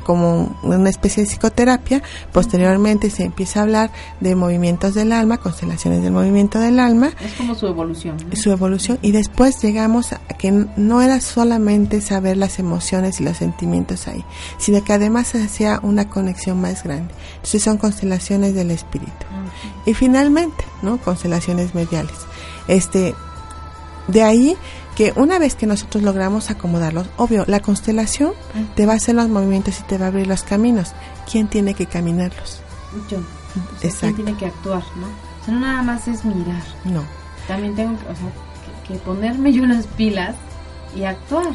[0.04, 3.90] como una especie de psicoterapia, posteriormente se empieza a hablar
[4.20, 7.12] de movimientos del alma, constelaciones del movimiento del alma.
[7.24, 8.16] Es como su evolución.
[8.34, 13.36] Su evolución, y después llegamos a que no era solamente saber las emociones y los
[13.36, 14.24] sentimientos ahí,
[14.58, 17.12] sino que además hacía una conexión más grande.
[17.36, 19.12] Entonces son constelaciones del espíritu.
[19.84, 20.98] Y finalmente, ¿no?
[20.98, 22.16] Constelaciones mediales.
[22.68, 23.14] Este,
[24.08, 24.56] de ahí
[24.96, 28.32] que una vez que nosotros logramos acomodarlos, obvio, la constelación
[28.74, 30.92] te va a hacer los movimientos y te va a abrir los caminos.
[31.30, 32.60] ¿Quién tiene que caminarlos?
[33.10, 33.18] Yo.
[33.18, 35.06] O tiene que actuar, ¿no?
[35.06, 36.62] O sea, no nada más es mirar.
[36.84, 37.02] No.
[37.46, 40.34] También tengo que, que ponerme yo las pilas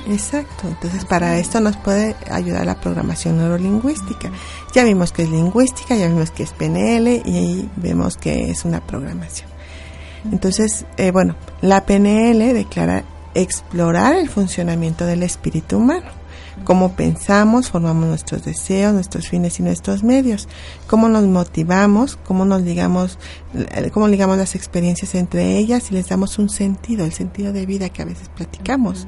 [0.08, 4.32] Exacto, entonces para esto nos puede ayudar la programación neurolingüística.
[4.74, 8.66] Ya vimos que es lingüística, ya vimos que es PNL y ahí vemos que es
[8.66, 9.50] una programación.
[10.32, 16.21] Entonces, eh, bueno, la PNL declara explorar el funcionamiento del espíritu humano
[16.64, 20.48] cómo pensamos, formamos nuestros deseos, nuestros fines y nuestros medios,
[20.88, 23.18] cómo nos motivamos, cómo nos ligamos,
[23.54, 27.66] eh, cómo ligamos las experiencias entre ellas y les damos un sentido, el sentido de
[27.66, 29.08] vida que a veces platicamos.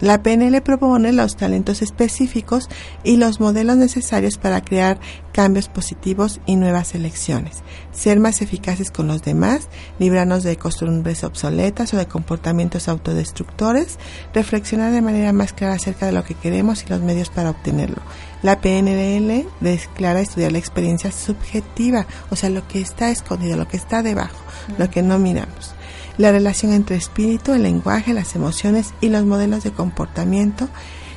[0.00, 2.68] La PNL propone los talentos específicos
[3.02, 5.00] y los modelos necesarios para crear
[5.32, 9.68] cambios positivos y nuevas elecciones, ser más eficaces con los demás,
[9.98, 13.98] librarnos de costumbres obsoletas o de comportamientos autodestructores,
[14.34, 18.00] reflexionar de manera más clara acerca de lo que queremos y los medios para obtenerlo.
[18.42, 23.76] La PNL declara estudiar la experiencia subjetiva, o sea, lo que está escondido, lo que
[23.76, 24.38] está debajo,
[24.78, 25.74] lo que no miramos
[26.18, 30.68] la relación entre espíritu, el lenguaje, las emociones y los modelos de comportamiento.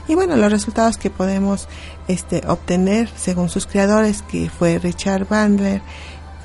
[0.08, 1.68] Y bueno, los resultados que podemos
[2.08, 5.82] este, obtener según sus creadores, que fue Richard Bandler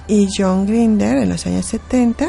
[0.09, 2.29] y John Grinder en los años 70,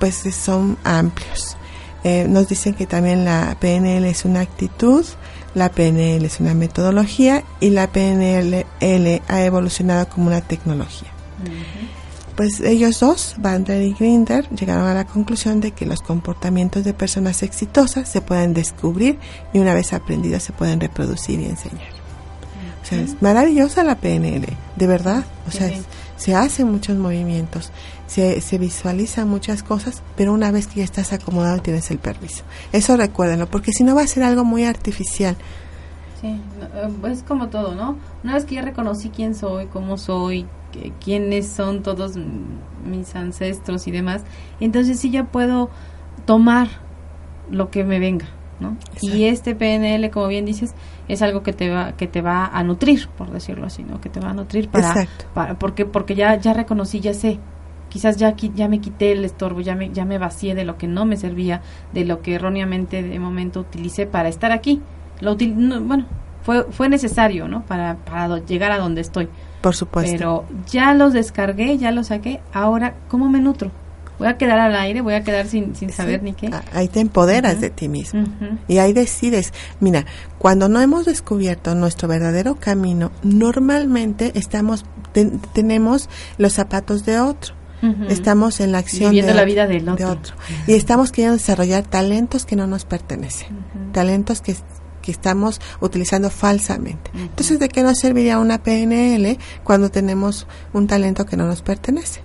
[0.00, 1.56] pues son amplios.
[2.04, 5.04] Eh, nos dicen que también la PNL es una actitud,
[5.54, 8.64] la PNL es una metodología y la PNL
[9.28, 11.10] ha evolucionado como una tecnología
[12.36, 16.92] pues ellos dos, Bandler y Grinder, llegaron a la conclusión de que los comportamientos de
[16.92, 19.18] personas exitosas se pueden descubrir
[19.54, 21.96] y una vez aprendidos se pueden reproducir y enseñar.
[22.82, 24.46] O sea, es maravillosa la PNL,
[24.76, 25.24] de verdad.
[25.48, 25.70] O sea,
[26.16, 27.72] se hacen muchos movimientos,
[28.06, 32.44] se, se visualizan muchas cosas, pero una vez que ya estás acomodado tienes el permiso.
[32.72, 35.36] Eso recuérdenlo, porque si no va a ser algo muy artificial.
[36.20, 37.96] Sí, eh, es como todo, ¿no?
[38.24, 40.46] Una vez que ya reconocí quién soy, cómo soy,
[41.04, 42.16] quiénes son todos
[42.84, 44.24] mis ancestros y demás,
[44.60, 45.70] entonces sí ya puedo
[46.24, 46.68] tomar
[47.50, 48.26] lo que me venga,
[48.60, 48.76] ¿no?
[49.00, 50.74] Y este PNL, como bien dices,
[51.08, 54.00] es algo que te va que te va a nutrir, por decirlo así, ¿no?
[54.00, 54.94] Que te va a nutrir para,
[55.34, 57.38] para porque porque ya ya reconocí, ya sé,
[57.88, 60.88] quizás ya ya me quité el estorbo, ya me ya me vacié de lo que
[60.88, 64.80] no me servía, de lo que erróneamente de momento utilicé para estar aquí.
[65.20, 66.06] Lo bueno,
[66.42, 67.64] fue fue necesario, ¿no?
[67.64, 69.28] Para para llegar a donde estoy.
[69.60, 70.12] Por supuesto.
[70.12, 72.40] Pero ya los descargué, ya los saqué.
[72.52, 73.70] Ahora, ¿cómo me nutro?
[74.18, 76.50] Voy a quedar al aire, voy a quedar sin, sin saber ni qué.
[76.72, 78.24] Ahí te empoderas de ti mismo.
[78.66, 79.52] Y ahí decides.
[79.78, 80.06] Mira,
[80.38, 84.86] cuando no hemos descubierto nuestro verdadero camino, normalmente estamos
[85.52, 87.54] tenemos los zapatos de otro.
[88.08, 90.06] Estamos en la acción de, la vida del otro.
[90.06, 90.34] De otro.
[90.66, 93.48] Y estamos queriendo desarrollar talentos que no nos pertenecen.
[93.92, 94.56] Talentos que
[95.06, 97.12] que estamos utilizando falsamente.
[97.14, 102.22] Entonces, ¿de qué nos serviría una PNL cuando tenemos un talento que no nos pertenece?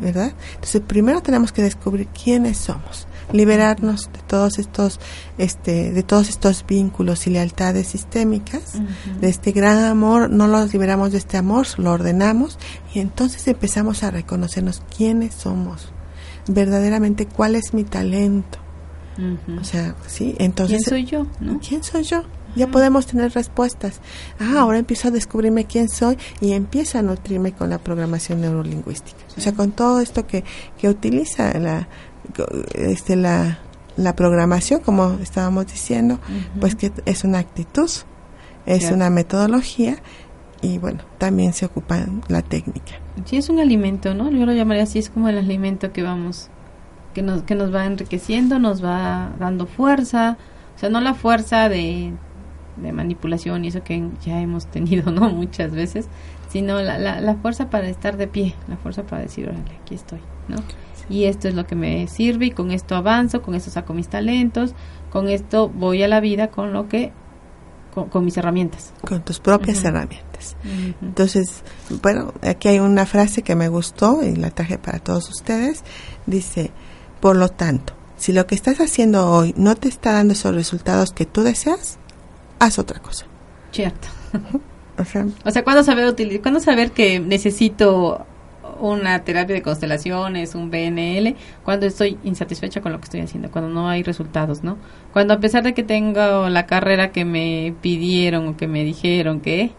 [0.00, 0.32] ¿Verdad?
[0.54, 5.00] Entonces, primero tenemos que descubrir quiénes somos, liberarnos de todos estos,
[5.38, 8.74] este, de todos estos vínculos y lealtades sistémicas,
[9.20, 12.58] de este gran amor, no los liberamos de este amor, lo ordenamos
[12.94, 15.92] y entonces empezamos a reconocernos quiénes somos,
[16.46, 18.63] verdaderamente cuál es mi talento,
[19.60, 20.84] o sea, sí, entonces...
[20.84, 21.26] ¿Quién soy yo?
[21.66, 22.22] ¿Quién soy yo?
[22.56, 24.00] Ya podemos tener respuestas.
[24.38, 29.18] Ah, ahora empiezo a descubrirme quién soy y empiezo a nutrirme con la programación neurolingüística.
[29.36, 30.44] O sea, con todo esto que,
[30.78, 31.88] que utiliza la,
[32.74, 33.58] este, la,
[33.96, 36.20] la programación, como estábamos diciendo,
[36.60, 37.90] pues que es una actitud,
[38.66, 39.96] es una metodología
[40.62, 42.94] y bueno, también se ocupa la técnica.
[43.24, 44.30] Sí, es un alimento, ¿no?
[44.30, 46.50] Yo lo llamaría así, es como el alimento que vamos
[47.14, 50.36] que nos, que nos va enriqueciendo, nos va dando fuerza,
[50.76, 52.12] o sea, no la fuerza de,
[52.76, 55.30] de manipulación y eso que ya hemos tenido, ¿no?
[55.30, 56.08] Muchas veces,
[56.48, 60.20] sino la, la, fuerza para estar de pie, la fuerza para decir, órale, aquí estoy,
[60.48, 60.56] ¿no?
[61.08, 64.08] Y esto es lo que me sirve y con esto avanzo, con esto saco mis
[64.08, 64.74] talentos,
[65.10, 67.12] con esto voy a la vida con lo que
[68.10, 68.92] con, mis herramientas.
[69.06, 70.56] Con tus propias herramientas.
[71.00, 71.62] Entonces,
[72.02, 75.84] bueno, aquí hay una frase que me gustó y la traje para todos ustedes.
[76.26, 76.72] Dice,
[77.24, 81.12] por lo tanto, si lo que estás haciendo hoy no te está dando esos resultados
[81.12, 81.98] que tú deseas,
[82.58, 83.24] haz otra cosa.
[83.72, 84.08] Cierto.
[85.42, 88.26] o sea, ¿cuándo saber, ¿cuándo saber que necesito
[88.78, 91.34] una terapia de constelaciones, un BNL,
[91.64, 94.76] cuando estoy insatisfecha con lo que estoy haciendo, cuando no hay resultados, ¿no?
[95.14, 99.40] Cuando a pesar de que tengo la carrera que me pidieron o que me dijeron
[99.40, 99.72] que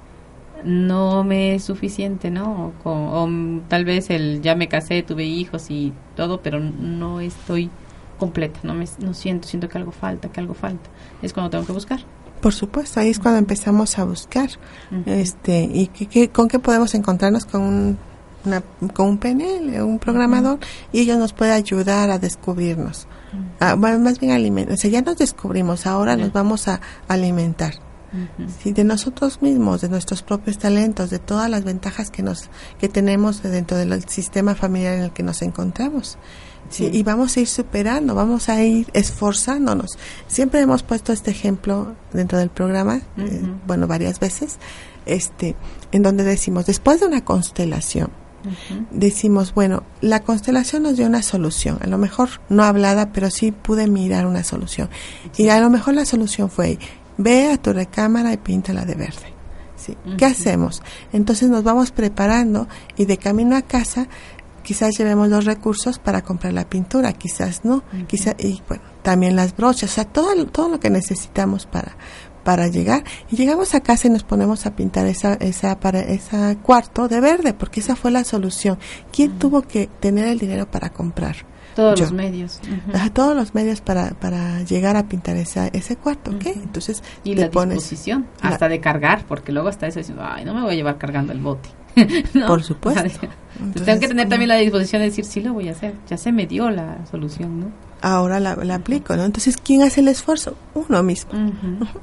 [0.64, 2.74] no me es suficiente, ¿no?
[2.84, 3.30] O,
[3.68, 7.70] tal vez el ya me casé, tuve hijos y todo, pero no estoy
[8.18, 10.90] completa, no me no siento, siento que algo falta, que algo falta.
[11.22, 12.00] Es cuando tengo que buscar.
[12.42, 14.50] Por supuesto, ahí es cuando empezamos a buscar.
[15.06, 17.98] Este, y que, con qué podemos encontrarnos con un
[18.94, 20.60] con un PNL, un programador,
[20.92, 23.08] y ellos nos pueden ayudar a descubrirnos.
[23.60, 24.76] Ah, más bien alimentar.
[24.76, 27.74] O sea, ya nos descubrimos, ahora nos vamos a alimentar.
[28.64, 32.50] De nosotros mismos, de nuestros propios talentos, de todas las ventajas que nos
[32.80, 36.18] que tenemos dentro del sistema familiar en el que nos encontramos.
[36.70, 39.98] Sí, y vamos a ir superando, vamos a ir esforzándonos.
[40.28, 44.58] Siempre hemos puesto este ejemplo dentro del programa, eh, bueno, varias veces,
[45.06, 45.56] este,
[45.92, 48.10] en donde decimos, después de una constelación,
[48.92, 53.52] decimos, bueno, la constelación nos dio una solución, a lo mejor no hablada, pero sí
[53.52, 54.90] pude mirar una solución.
[55.38, 56.78] Y a lo mejor la solución fue,
[57.18, 59.34] ve a tu recámara y píntala de verde.
[59.76, 59.98] ¿Sí?
[60.18, 60.82] ¿Qué hacemos?
[61.12, 64.08] Entonces nos vamos preparando y de camino a casa
[64.64, 69.56] quizás llevemos los recursos para comprar la pintura, quizás no, quizás y bueno, también las
[69.56, 71.96] brochas, o sea, todo todo lo que necesitamos para
[72.44, 76.58] para llegar y llegamos a casa y nos ponemos a pintar esa esa para ese
[76.64, 78.80] cuarto de verde porque esa fue la solución.
[79.12, 81.36] ¿Quién tuvo que tener el dinero para comprar?
[81.76, 82.60] Todos los medios.
[83.14, 86.46] todos los medios para, para llegar a pintar esa, ese cuarto, ¿ok?
[86.46, 90.62] Entonces, y la disposición, hasta de cargar, porque luego está eso diciendo, ay, no me
[90.62, 91.70] voy a llevar cargando el bote.
[92.48, 93.28] Por supuesto.
[93.86, 96.32] tengo que tener también la disposición de decir, sí lo voy a hacer, ya se
[96.32, 97.72] me dio la solución, ¿no?
[98.02, 99.26] Ahora la, aplico, ¿no?
[99.26, 100.56] Entonces, ¿quién hace el esfuerzo?
[100.76, 101.32] Uno mismo.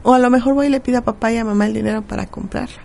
[0.02, 2.02] O a lo mejor voy y le pido a papá y a mamá el dinero
[2.02, 2.78] para comprarla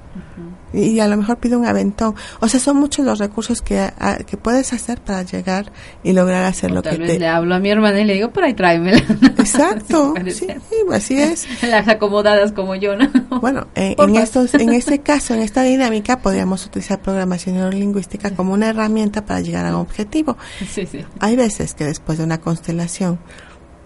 [0.74, 2.16] y a lo mejor pide un aventón.
[2.40, 3.90] O sea, son muchos los recursos que,
[4.26, 5.72] que puedes hacer para llegar
[6.04, 7.20] y lograr hacer lo que te...
[7.20, 8.98] le hablo a mi hermana y le digo, por ahí tráemela.
[9.38, 10.48] Exacto, sí,
[10.92, 11.48] así es.
[11.64, 13.10] Las acomodadas como yo, ¿no?
[13.42, 18.70] Bueno, en, estos, en este caso, en esta dinámica, podríamos utilizar programación neurolingüística como una
[18.70, 20.38] herramienta para llegar a un objetivo.
[20.70, 21.06] Sí, sí.
[21.20, 23.20] Hay veces que después de una constelación,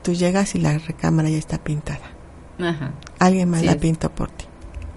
[0.01, 2.11] tú llegas y la recámara ya está pintada.
[2.59, 2.91] Ajá.
[3.19, 4.45] Alguien más la pintó por ti.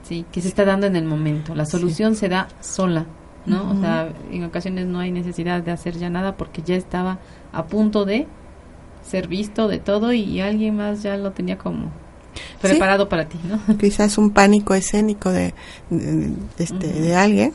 [0.04, 1.54] Sí, que se está dando en el momento.
[1.54, 3.06] La solución se da sola,
[3.46, 3.70] ¿no?
[3.70, 7.18] O sea, en ocasiones no hay necesidad de hacer ya nada porque ya estaba
[7.52, 8.26] a punto de
[9.02, 11.90] ser visto de todo y alguien más ya lo tenía como
[12.60, 13.78] preparado para ti, ¿no?
[13.78, 15.54] Quizás un pánico escénico de,
[16.58, 17.52] este, de alguien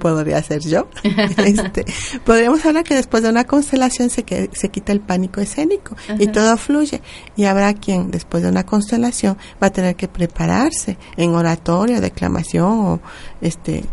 [0.00, 0.88] podría ser yo.
[1.36, 1.84] este,
[2.24, 6.26] podríamos hablar que después de una constelación se, que, se quita el pánico escénico y
[6.28, 7.02] todo fluye.
[7.36, 12.80] Y habrá quien después de una constelación va a tener que prepararse en oratoria, declamación
[12.80, 13.00] o
[13.40, 13.84] este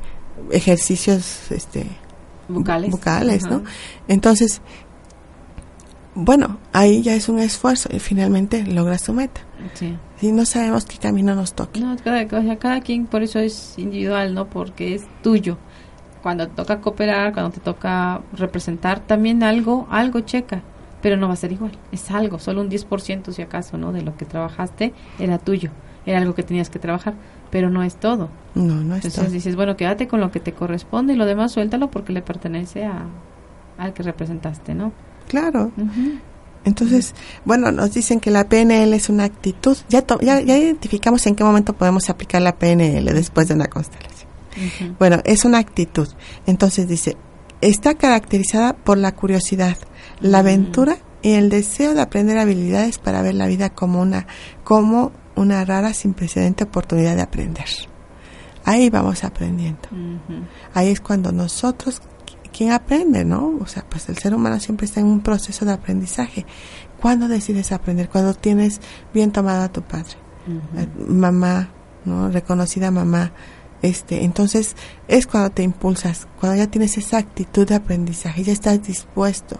[0.51, 1.85] ejercicios este
[3.45, 3.63] ¿no?
[4.07, 4.61] Entonces,
[6.15, 9.41] bueno, ahí ya es un esfuerzo y finalmente logras tu meta.
[9.73, 9.95] Sí.
[10.21, 11.79] Y no sabemos qué camino nos toca.
[11.79, 14.49] No, cada, cada quien por eso es individual, ¿no?
[14.49, 15.57] Porque es tuyo.
[16.21, 20.61] Cuando te toca cooperar, cuando te toca representar, también algo, algo checa,
[21.01, 21.71] pero no va a ser igual.
[21.93, 23.93] Es algo, solo un 10% si acaso, ¿no?
[23.93, 25.71] De lo que trabajaste era tuyo,
[26.05, 27.13] era algo que tenías que trabajar,
[27.49, 28.29] pero no es todo.
[28.55, 31.53] No, no es Entonces dices, bueno, quédate con lo que te corresponde y lo demás
[31.53, 33.05] suéltalo porque le pertenece a,
[33.77, 34.91] al que representaste, ¿no?
[35.29, 35.71] Claro.
[36.65, 39.77] Entonces, bueno, nos dicen que la PNL es una actitud.
[39.89, 44.29] Ya, ya, identificamos en qué momento podemos aplicar la PNL después de una constelación.
[44.97, 46.07] Bueno, es una actitud.
[46.45, 47.15] Entonces dice,
[47.61, 49.77] está caracterizada por la curiosidad,
[50.19, 54.27] la aventura y el deseo de aprender habilidades para ver la vida como una,
[54.63, 57.67] como una rara sin precedente oportunidad de aprender.
[58.65, 59.89] Ahí vamos aprendiendo.
[60.73, 62.01] Ahí es cuando nosotros
[62.59, 63.57] ¿quién aprende, no?
[63.61, 66.45] O sea, pues el ser humano siempre está en un proceso de aprendizaje.
[66.99, 68.09] ¿Cuándo decides aprender?
[68.09, 68.81] Cuando tienes
[69.13, 70.17] bien tomado a tu padre,
[70.75, 71.69] eh, mamá,
[72.03, 72.27] ¿no?
[72.29, 73.31] Reconocida mamá.
[73.81, 74.75] Este, entonces
[75.07, 79.57] es cuando te impulsas, cuando ya tienes esa actitud de aprendizaje, ya estás dispuesto,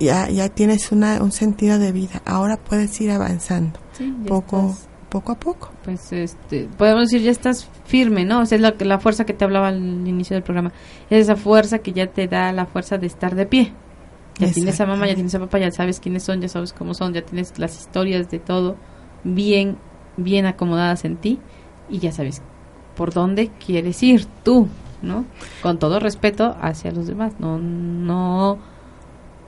[0.00, 3.78] ya, ya tienes una, un sentido de vida, ahora puedes ir avanzando
[4.26, 4.74] poco,
[5.08, 5.70] poco a poco.
[5.84, 8.40] Pues este, podemos decir, ya estás firme, ¿no?
[8.40, 10.72] O sea, es la, la fuerza que te hablaba al inicio del programa.
[11.10, 13.72] Es esa fuerza que ya te da la fuerza de estar de pie.
[14.38, 16.92] Ya tienes a mamá, ya tienes a papá, ya sabes quiénes son, ya sabes cómo
[16.92, 18.76] son, ya tienes las historias de todo
[19.24, 19.78] bien,
[20.18, 21.38] bien acomodadas en ti
[21.88, 22.42] y ya sabes
[22.96, 24.68] por dónde quieres ir tú,
[25.00, 25.24] ¿no?
[25.62, 28.58] Con todo respeto hacia los demás, no, no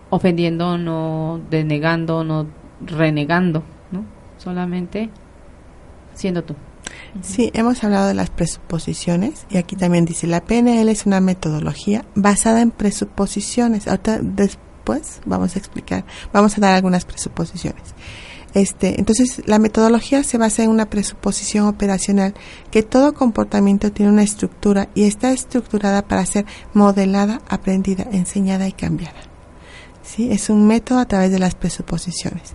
[0.09, 2.47] ofendiendo, no denegando, no
[2.81, 4.05] renegando, ¿no?
[4.39, 5.11] Solamente
[6.19, 6.55] siendo tú.
[7.23, 12.05] Sí, hemos hablado de las presuposiciones y aquí también dice, la PNL es una metodología
[12.15, 13.87] basada en presuposiciones.
[13.87, 17.83] Ahorita después vamos a explicar, vamos a dar algunas presuposiciones.
[18.55, 22.35] Este, entonces, la metodología se basa en una presuposición operacional
[22.71, 28.73] que todo comportamiento tiene una estructura y está estructurada para ser modelada, aprendida, enseñada y
[28.73, 29.38] cambiada.
[30.19, 30.33] ¿Sí?
[30.33, 32.55] Es un método a través de las presuposiciones.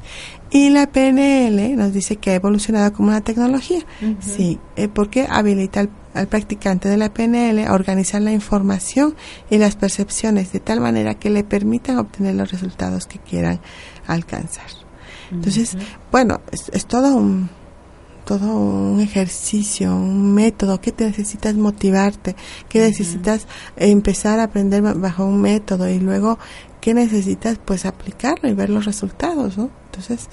[0.52, 3.80] Y la PNL nos dice que ha evolucionado como una tecnología.
[4.20, 9.16] Sí, eh, porque habilita al practicante de la PNL a organizar la información
[9.50, 13.62] y las percepciones de tal manera que le permitan obtener los resultados que quieran
[14.08, 14.68] alcanzar.
[15.32, 15.78] Entonces,
[16.12, 17.50] bueno, es, todo un
[18.26, 22.36] todo un ejercicio, un método, que te necesitas motivarte,
[22.68, 23.48] que necesitas
[23.78, 26.38] empezar a aprender bajo un método y luego
[26.84, 29.70] que necesitas pues aplicarlo y ver los resultados, ¿no?
[29.86, 30.28] Entonces,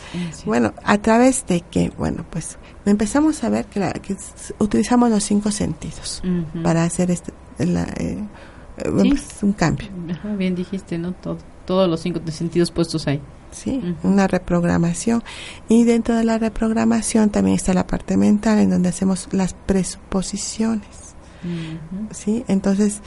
[0.45, 4.17] bueno, a través de que, bueno, pues empezamos a ver que,
[4.59, 6.21] utilizamos los cinco sentidos
[6.65, 8.19] para hacer este, eh,
[8.83, 9.91] pues, un cambio.
[10.37, 11.13] bien dijiste, ¿no?
[11.13, 13.21] Todo, todos los cinco sentidos puestos ahí.
[13.53, 15.23] Sí, una reprogramación.
[15.69, 21.15] Y dentro de la reprogramación también está la parte mental en donde hacemos las presuposiciones.
[22.11, 22.45] ¿Sí?
[22.49, 23.03] Entonces,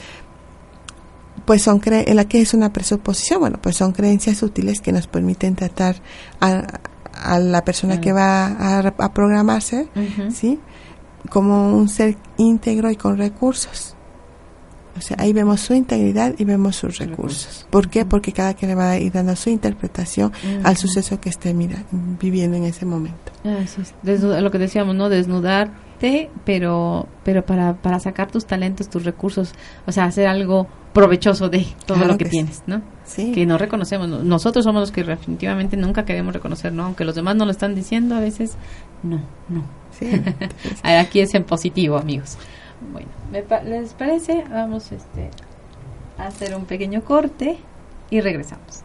[1.44, 5.06] pues son cre la que es una presuposición, bueno, pues son creencias útiles que nos
[5.06, 5.96] permiten tratar
[6.40, 6.80] a,
[7.22, 9.88] a la persona que va a, programarse,
[10.30, 10.58] ¿sí?
[11.30, 13.94] Como un ser íntegro y con recursos.
[14.96, 17.66] O sea, ahí vemos su integridad y vemos sus recursos.
[17.70, 18.04] ¿Por qué?
[18.04, 20.32] Porque cada quien le va a ir dando su interpretación
[20.62, 23.32] al suceso que esté mira, viviendo en ese momento.
[24.40, 25.08] lo que decíamos, ¿no?
[26.44, 29.52] Pero, pero para, para sacar tus talentos, tus recursos,
[29.86, 32.82] o sea, hacer algo provechoso de todo lo que, tienes, ¿no?
[33.04, 33.32] Sí.
[33.32, 34.08] Que no reconocemos.
[34.08, 36.84] Nosotros somos los que definitivamente nunca queremos reconocer, ¿no?
[36.84, 38.56] Aunque los demás no lo están diciendo, a veces
[39.02, 39.64] no, no.
[39.98, 40.10] Sí.
[40.82, 42.38] Aquí es en positivo, amigos.
[42.92, 43.08] Bueno,
[43.64, 44.44] ¿les parece?
[44.50, 45.30] Vamos este,
[46.18, 47.58] a hacer un pequeño corte
[48.10, 48.84] y regresamos.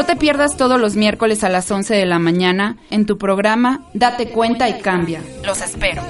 [0.00, 3.82] No te pierdas todos los miércoles a las 11 de la mañana en tu programa
[3.92, 5.22] Date cuenta y cambia.
[5.44, 6.02] Los espero.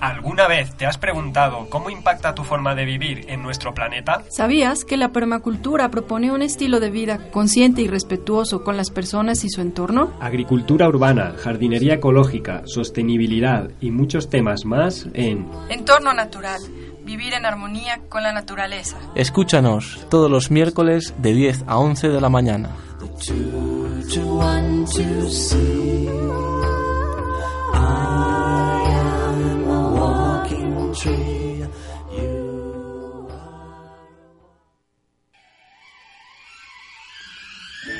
[0.00, 4.24] ¿Alguna vez te has preguntado cómo impacta tu forma de vivir en nuestro planeta?
[4.30, 9.44] ¿Sabías que la permacultura propone un estilo de vida consciente y respetuoso con las personas
[9.44, 10.12] y su entorno?
[10.18, 16.60] Agricultura urbana, jardinería ecológica, sostenibilidad y muchos temas más en Entorno Natural
[17.04, 18.96] vivir en armonía con la naturaleza.
[19.14, 22.70] Escúchanos todos los miércoles de 10 a 11 de la mañana.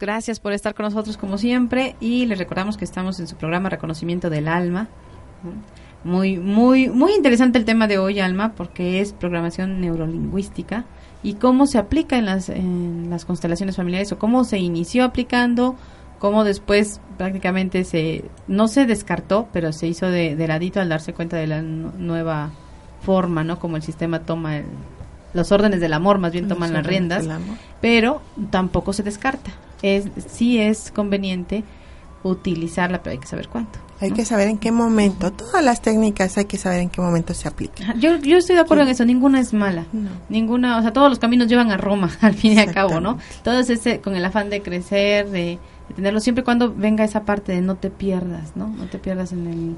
[0.00, 3.68] Gracias por estar con nosotros como siempre y les recordamos que estamos en su programa
[3.68, 4.88] Reconocimiento del Alma.
[6.02, 10.84] Muy, muy, muy interesante el tema de hoy, Alma, porque es programación neurolingüística
[11.22, 15.76] y cómo se aplica en las, en las constelaciones familiares o cómo se inició aplicando,
[16.18, 21.14] cómo después prácticamente se, no se descartó, pero se hizo de, de ladito al darse
[21.14, 22.50] cuenta de la nueva
[23.02, 23.60] forma, ¿no?
[23.60, 24.60] Como el sistema toma
[25.34, 27.28] los órdenes del amor, más bien toman las riendas,
[27.80, 29.52] pero tampoco se descarta
[29.82, 31.64] es sí es conveniente
[32.22, 33.78] utilizarla, pero hay que saber cuánto.
[34.00, 35.32] Hay que saber en qué momento.
[35.32, 38.00] Todas las técnicas hay que saber en qué momento se aplican.
[38.00, 39.04] Yo, yo estoy de acuerdo en eso.
[39.04, 39.86] Ninguna es mala.
[40.28, 43.18] Ninguna, o sea, todos los caminos llevan a Roma, al fin y al cabo, ¿no?
[43.42, 45.58] Todo ese, con el afán de crecer, de,
[45.96, 48.68] tenerlo siempre cuando venga esa parte de no te pierdas, ¿no?
[48.68, 49.76] No te pierdas en el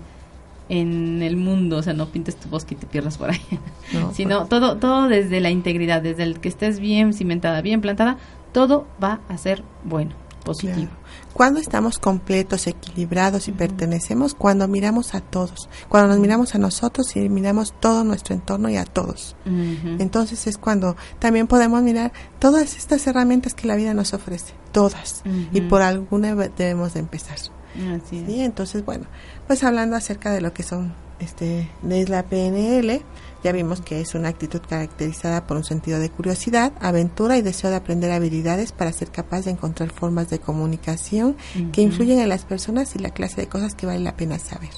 [0.68, 3.42] en el mundo, o sea, no pintes tu bosque y te pierdas por ahí,
[4.14, 8.18] sino todo todo desde la integridad, desde el que estés bien cimentada, bien plantada,
[8.52, 10.90] todo va a ser bueno, positivo.
[11.32, 17.14] Cuando estamos completos, equilibrados y pertenecemos, cuando miramos a todos, cuando nos miramos a nosotros
[17.16, 19.36] y miramos todo nuestro entorno y a todos.
[19.46, 25.22] Entonces es cuando también podemos mirar todas estas herramientas que la vida nos ofrece, todas,
[25.52, 27.38] y por alguna debemos de empezar.
[27.76, 29.06] Así Entonces, bueno,
[29.46, 33.02] pues hablando acerca de lo que son este de la PNL,
[33.42, 37.70] ya vimos que es una actitud caracterizada por un sentido de curiosidad, aventura y deseo
[37.70, 41.36] de aprender habilidades para ser capaz de encontrar formas de comunicación
[41.72, 44.70] que influyen en las personas y la clase de cosas que vale la pena saber.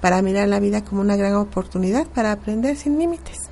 [0.00, 3.48] Para mirar la vida como una gran oportunidad para aprender sin límites.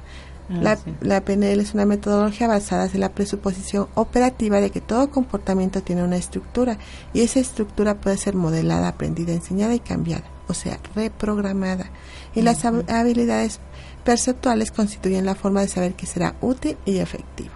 [0.49, 5.83] Ah, la, PNL es una metodología basada en la presuposición operativa de que todo comportamiento
[5.83, 6.79] tiene una estructura
[7.13, 11.91] y esa estructura puede ser modelada, aprendida, enseñada y cambiada, o sea, reprogramada.
[12.33, 13.59] Y las habilidades
[14.07, 17.51] perceptuales constituyen la forma de saber que será útil y efectivo.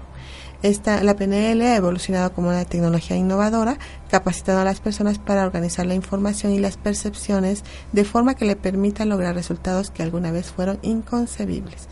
[0.62, 3.78] Esta, la PNL ha evolucionado como una tecnología innovadora,
[4.10, 8.56] capacitando a las personas para organizar la información y las percepciones de forma que le
[8.56, 11.88] permita lograr resultados que alguna vez fueron inconcebibles.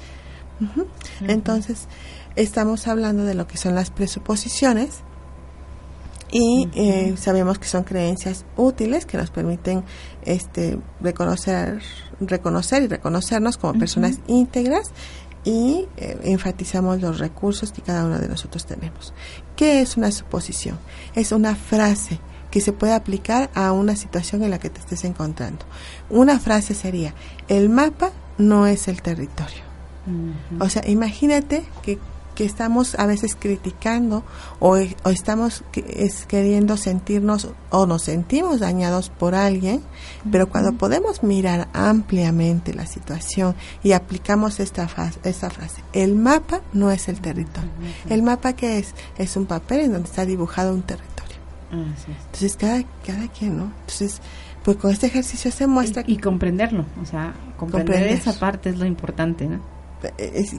[1.26, 1.86] Entonces,
[2.36, 5.02] estamos hablando de lo que son las presuposiciones,
[6.30, 9.84] y eh, sabemos que son creencias útiles que nos permiten
[10.22, 11.80] este reconocer
[12.20, 14.90] reconocer y reconocernos como personas íntegras
[15.44, 19.14] y eh, enfatizamos los recursos que cada uno de nosotros tenemos.
[19.56, 20.78] ¿Qué es una suposición?
[21.14, 22.18] Es una frase
[22.50, 25.64] que se puede aplicar a una situación en la que te estés encontrando.
[26.10, 27.14] Una frase sería,
[27.48, 29.68] el mapa no es el territorio.
[30.58, 31.98] O sea, imagínate que
[32.38, 34.22] que estamos a veces criticando
[34.60, 35.64] o, estamos
[36.28, 39.82] queriendo sentirnos o nos sentimos dañados por alguien,
[40.30, 44.88] pero cuando podemos mirar ampliamente la situación y aplicamos esta,
[45.24, 47.72] esta frase, el mapa no es el territorio.
[48.08, 51.38] El mapa que es es un papel en donde está dibujado un territorio.
[51.72, 53.72] Entonces cada, cada quien, ¿no?
[53.80, 54.20] Entonces
[54.62, 58.86] pues con este ejercicio se muestra y, comprenderlo, o sea, comprender, esa parte es lo
[58.86, 59.77] importante, ¿no?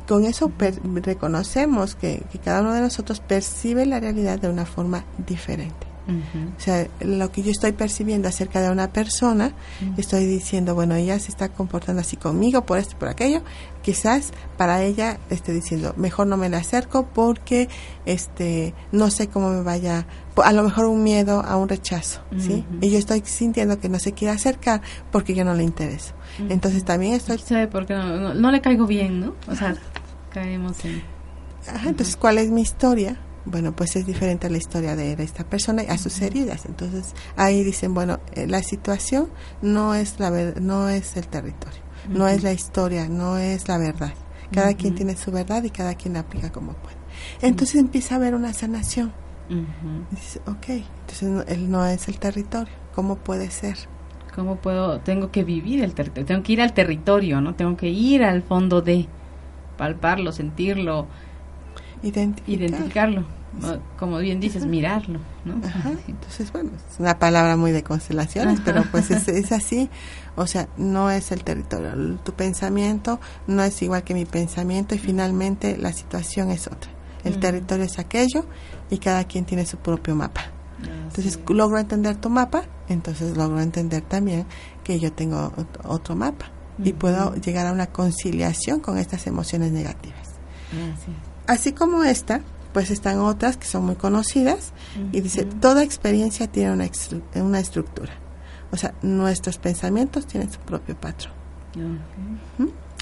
[0.07, 5.88] Con eso reconocemos que, cada uno de nosotros percibe la realidad de una forma diferente.
[6.09, 9.53] O sea, lo que yo estoy percibiendo acerca de una persona,
[9.97, 13.43] estoy diciendo, bueno, ella se está comportando así conmigo por esto y por aquello.
[13.81, 17.69] Quizás para ella esté diciendo, mejor no me la acerco porque
[18.05, 20.05] este no sé cómo me vaya,
[20.43, 22.65] a lo mejor un miedo a un rechazo, ¿sí?
[22.81, 24.81] Y yo estoy sintiendo que no se quiere acercar
[25.11, 26.13] porque yo no le intereso.
[26.49, 27.37] Entonces también estoy...
[27.39, 29.35] ¿Sabe por qué no, le caigo bien, no?
[29.47, 29.75] O sea,
[30.31, 31.01] caemos en...
[31.85, 33.17] entonces, ¿cuál es mi historia?
[33.49, 36.65] Bueno, pues es diferente a la historia de esta persona y a sus heridas.
[36.65, 39.29] Entonces ahí dicen, bueno, eh, la situación
[39.61, 44.13] no es la no es el territorio, no es la historia, no es la verdad.
[44.51, 46.95] Cada quien tiene su verdad y cada quien la aplica como puede.
[47.41, 49.13] Entonces empieza a haber una sanación.
[50.11, 53.77] dice, ok, entonces él no es el territorio, ¿cómo puede ser?
[54.35, 54.99] ¿Cómo puedo?
[55.01, 57.55] Tengo que vivir el territorio, tengo que ir al territorio, ¿no?
[57.55, 59.07] Tengo que ir al fondo de
[59.77, 61.07] palparlo, sentirlo,
[62.01, 63.38] identificarlo.
[63.97, 65.53] Como bien dices, mirarlo, ¿no?
[66.07, 69.89] entonces, bueno, es una palabra muy de constelaciones, pero pues es, es, así.
[70.35, 72.17] O sea, no es el territorio.
[72.23, 76.91] Tu pensamiento no es igual que mi pensamiento y finalmente la situación es otra.
[77.23, 78.45] El territorio es aquello
[78.89, 80.45] y cada quien tiene su propio mapa.
[80.81, 84.45] Entonces logro entender tu mapa, entonces logro entender también
[84.83, 85.51] que yo tengo
[85.83, 86.51] otro mapa
[86.83, 90.29] y puedo llegar a una conciliación con estas emociones negativas.
[91.47, 92.41] Así como esta,
[92.73, 94.73] pues están otras que son muy conocidas
[95.11, 96.89] y dice, toda experiencia tiene una,
[97.35, 98.13] una estructura.
[98.71, 101.33] O sea, nuestros pensamientos tienen su propio patrón.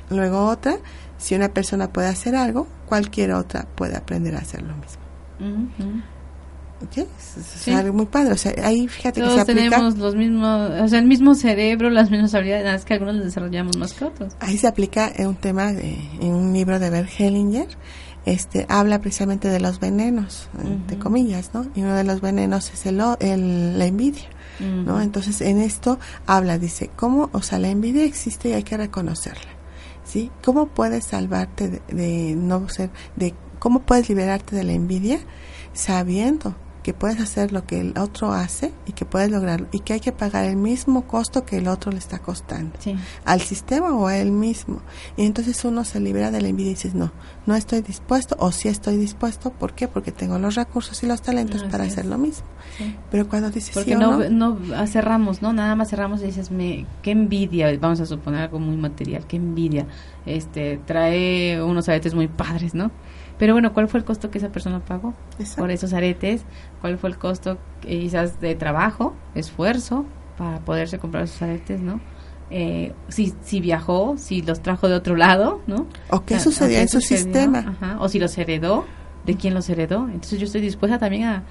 [0.09, 0.78] Luego otra,
[1.18, 5.01] si una persona puede hacer algo, cualquier otra puede aprender a hacer lo mismo.
[6.95, 8.34] Es, algo muy padre.
[8.34, 12.11] O sea, ahí fíjate que se tenemos los mismos, o sea, el mismo cerebro, las
[12.11, 14.34] mismas habilidades, que algunos desarrollamos más que otros.
[14.39, 17.68] Ahí se aplica en un tema, de, en un libro de Bert Hellinger,
[18.28, 20.49] este, habla precisamente de los venenos,
[20.88, 21.65] de comillas, ¿no?
[21.75, 24.30] Y uno de los venenos es el, el la envidia.
[24.59, 25.01] ¿no?
[25.01, 29.51] Entonces, en esto habla, dice, ¿cómo, o sea, la envidia existe y hay que reconocerla,
[30.03, 30.32] ¿sí?
[30.43, 35.19] ¿Cómo puedes salvarte de, de no ser, de, cómo puedes liberarte de la envidia
[35.73, 36.55] sabiendo
[36.88, 39.99] que puedes hacer lo que el otro hace y que puedes lograrlo y que hay
[39.99, 42.79] que pagar el mismo costo que el otro le está costando.
[43.25, 44.79] Al sistema o a él mismo.
[45.17, 47.11] Y entonces uno se libera de la envidia y dices no
[47.45, 49.89] no estoy dispuesto o sí estoy dispuesto ¿por qué?
[49.89, 52.47] porque tengo los recursos y los talentos para hacer lo mismo.
[53.11, 54.57] Pero cuando dices porque sí no, no,
[54.88, 58.77] cerramos no nada más cerramos y dices me qué envidia vamos a suponer algo muy
[58.77, 59.88] material qué envidia
[60.25, 62.91] este trae unos aretes muy padres no
[63.38, 65.13] pero bueno, ¿cuál fue el costo que esa persona pagó
[65.57, 66.41] por esos aretes?
[66.81, 70.05] ¿Cuál fue el costo quizás de trabajo, esfuerzo
[70.38, 71.99] para poderse comprar esos aretes, ¿no?
[72.49, 75.85] Eh, si, si viajó, si los trajo de otro lado, ¿no?
[76.09, 77.97] O qué sucedió en su sistema.
[77.99, 78.85] o si los heredó,
[79.25, 80.07] de quién los heredó.
[80.07, 81.43] Entonces yo estoy dispuesta también a,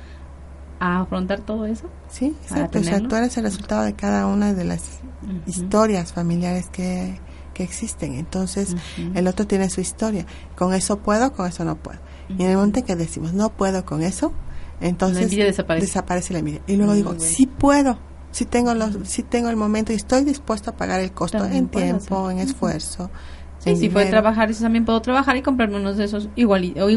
[0.79, 1.89] afrontar todo eso.
[2.09, 2.81] Sí, exacto.
[2.81, 5.01] O sea, tú eres el resultado de cada una de las
[5.47, 7.19] historias familiares que,
[7.57, 8.15] que existen.
[8.15, 8.77] Entonces,
[9.15, 10.27] el otro tiene su historia.
[10.57, 11.99] Con eso puedo, con eso no puedo.
[12.29, 14.33] Y en el momento que decimos, no puedo con eso,
[14.81, 16.33] entonces desaparece.
[16.33, 16.61] la envidia.
[16.67, 17.99] Y luego digo, sí puedo,
[18.31, 21.69] sí tengo, los, sí tengo el momento y estoy dispuesto a pagar el costo en
[21.69, 23.11] tiempo, en esfuerzo.
[23.59, 26.89] Sí, si puede trabajar, eso también puedo trabajar y comprarme unos de esos igual, o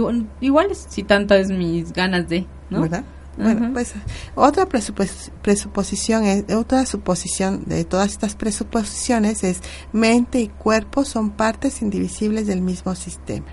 [0.42, 2.82] iguales, si tantas mis ganas de, ¿no?
[2.82, 3.04] ¿Verdad?
[3.40, 3.94] Bueno, pues
[4.36, 9.62] otra presuposición, es, otra suposición de todas estas presuposiciones es
[9.94, 13.48] mente y cuerpo son partes indivisibles del mismo sistema.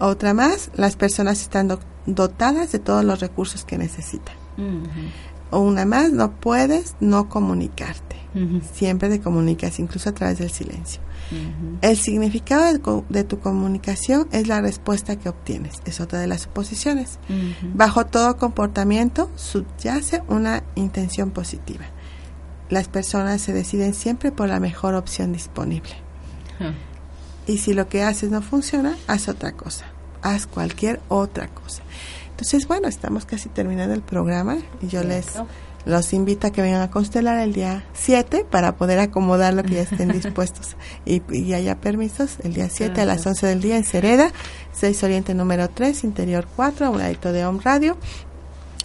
[0.00, 4.34] Otra más, las personas están dotadas de todos los recursos que necesitan.
[5.50, 8.16] O una más, no puedes no comunicarte.
[8.74, 11.00] Siempre te comunicas, incluso a través del silencio.
[11.82, 15.80] El significado de, tu comunicación es la respuesta que obtienes.
[15.84, 17.18] Es otra de las suposiciones.
[17.74, 21.84] Bajo todo comportamiento subyace una intención positiva.
[22.68, 25.92] Las personas se deciden siempre por la mejor opción disponible.
[27.46, 29.86] Y si lo que haces no funciona, haz otra cosa.
[30.22, 31.82] Haz cualquier otra cosa.
[32.30, 35.26] Entonces, bueno, estamos casi terminando el programa y yo les
[35.86, 39.74] los invito a que vengan a constelar el día 7 para poder acomodar lo que
[39.76, 41.22] ya estén dispuestos y,
[41.54, 44.32] haya permisos el día 7 a las 11 del día en Cereda,
[44.72, 47.96] 6 Oriente número 3, Interior 4, a un ladito de Home Radio.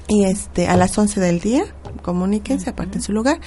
[0.07, 1.63] Y este a las 11 del día,
[2.03, 3.39] comuníquense, aparten su lugar.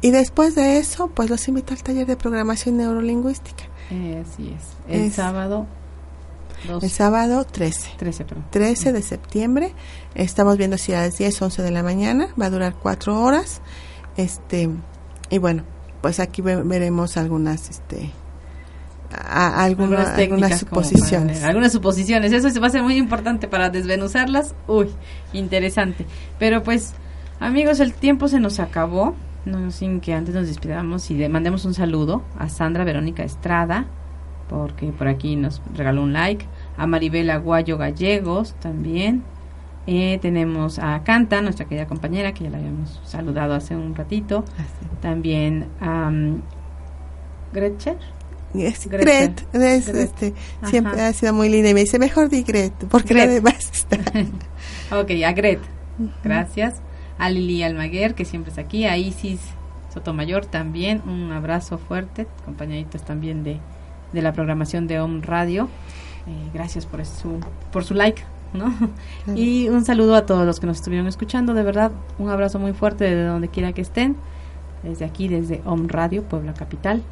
[0.00, 3.64] Y después de eso, pues los invito al taller de programación neurolingüística.
[3.90, 4.92] Eh, así es.
[4.92, 5.66] El sábado
[6.68, 7.90] el sábado 13.
[7.96, 9.72] 13, 13 de septiembre.
[10.14, 12.28] Estamos viendo si a las 10, 11 de la mañana.
[12.40, 13.60] Va a durar cuatro horas.
[14.16, 14.70] Este,
[15.30, 15.64] y bueno,
[16.00, 18.10] pues aquí veremos algunas, este,
[19.10, 21.42] algunas, algunas suposiciones.
[21.42, 22.32] algunas suposiciones.
[22.32, 24.54] Eso va a ser muy importante para desvenuzarlas.
[24.66, 24.90] Uy,
[25.32, 26.06] interesante.
[26.38, 26.94] Pero pues,
[27.40, 29.14] amigos, el tiempo se nos acabó.
[29.44, 33.86] No sin que antes nos despidamos y le mandemos un saludo a Sandra Verónica Estrada,
[34.54, 36.46] porque por aquí nos regaló un like,
[36.76, 39.24] a Maribel Aguayo Gallegos también.
[39.86, 44.44] Eh, tenemos a Canta, nuestra querida compañera, que ya la habíamos saludado hace un ratito.
[45.02, 46.40] También a um,
[47.52, 47.96] Gretchen.
[48.54, 50.32] Es Gret, este,
[50.62, 53.98] siempre ha sido muy linda y me dice, mejor di Gret, porque la demás está.
[54.96, 55.58] ok, a Gret,
[56.22, 56.80] gracias.
[57.18, 59.40] A Lili Almaguer, que siempre está aquí, a Isis
[59.92, 63.58] Sotomayor también, un abrazo fuerte, compañeritos también de,
[64.14, 65.68] de la programación de OM Radio.
[66.26, 67.40] Eh, gracias por su,
[67.70, 68.22] por su like,
[68.54, 68.72] ¿no?
[69.34, 72.72] Y un saludo a todos los que nos estuvieron escuchando, de verdad, un abrazo muy
[72.72, 74.16] fuerte desde donde quiera que estén,
[74.82, 77.02] desde aquí, desde OM Radio, Puebla Capital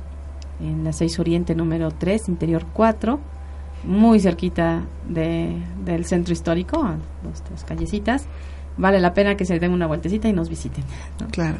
[0.62, 3.18] en la 6 Oriente número 3, interior 4,
[3.84, 8.26] muy cerquita de, del centro histórico, a dos, callecitas.
[8.76, 10.84] Vale la pena que se den una vueltecita y nos visiten.
[11.30, 11.58] Claro.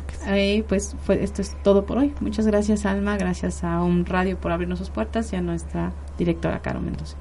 [0.67, 2.15] pues fue, esto es todo por hoy.
[2.21, 3.17] Muchas gracias, Alma.
[3.17, 7.17] Gracias a un radio por abrirnos sus puertas y a nuestra directora, Caro Mendoza.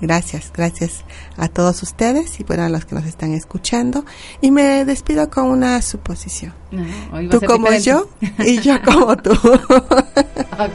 [0.00, 1.04] Gracias, gracias
[1.36, 4.04] a todos ustedes y bueno, a los que nos están escuchando.
[4.40, 6.52] Y me despido con una suposición.
[7.30, 9.30] tú como yo y yo como tú.
[9.32, 10.74] ok.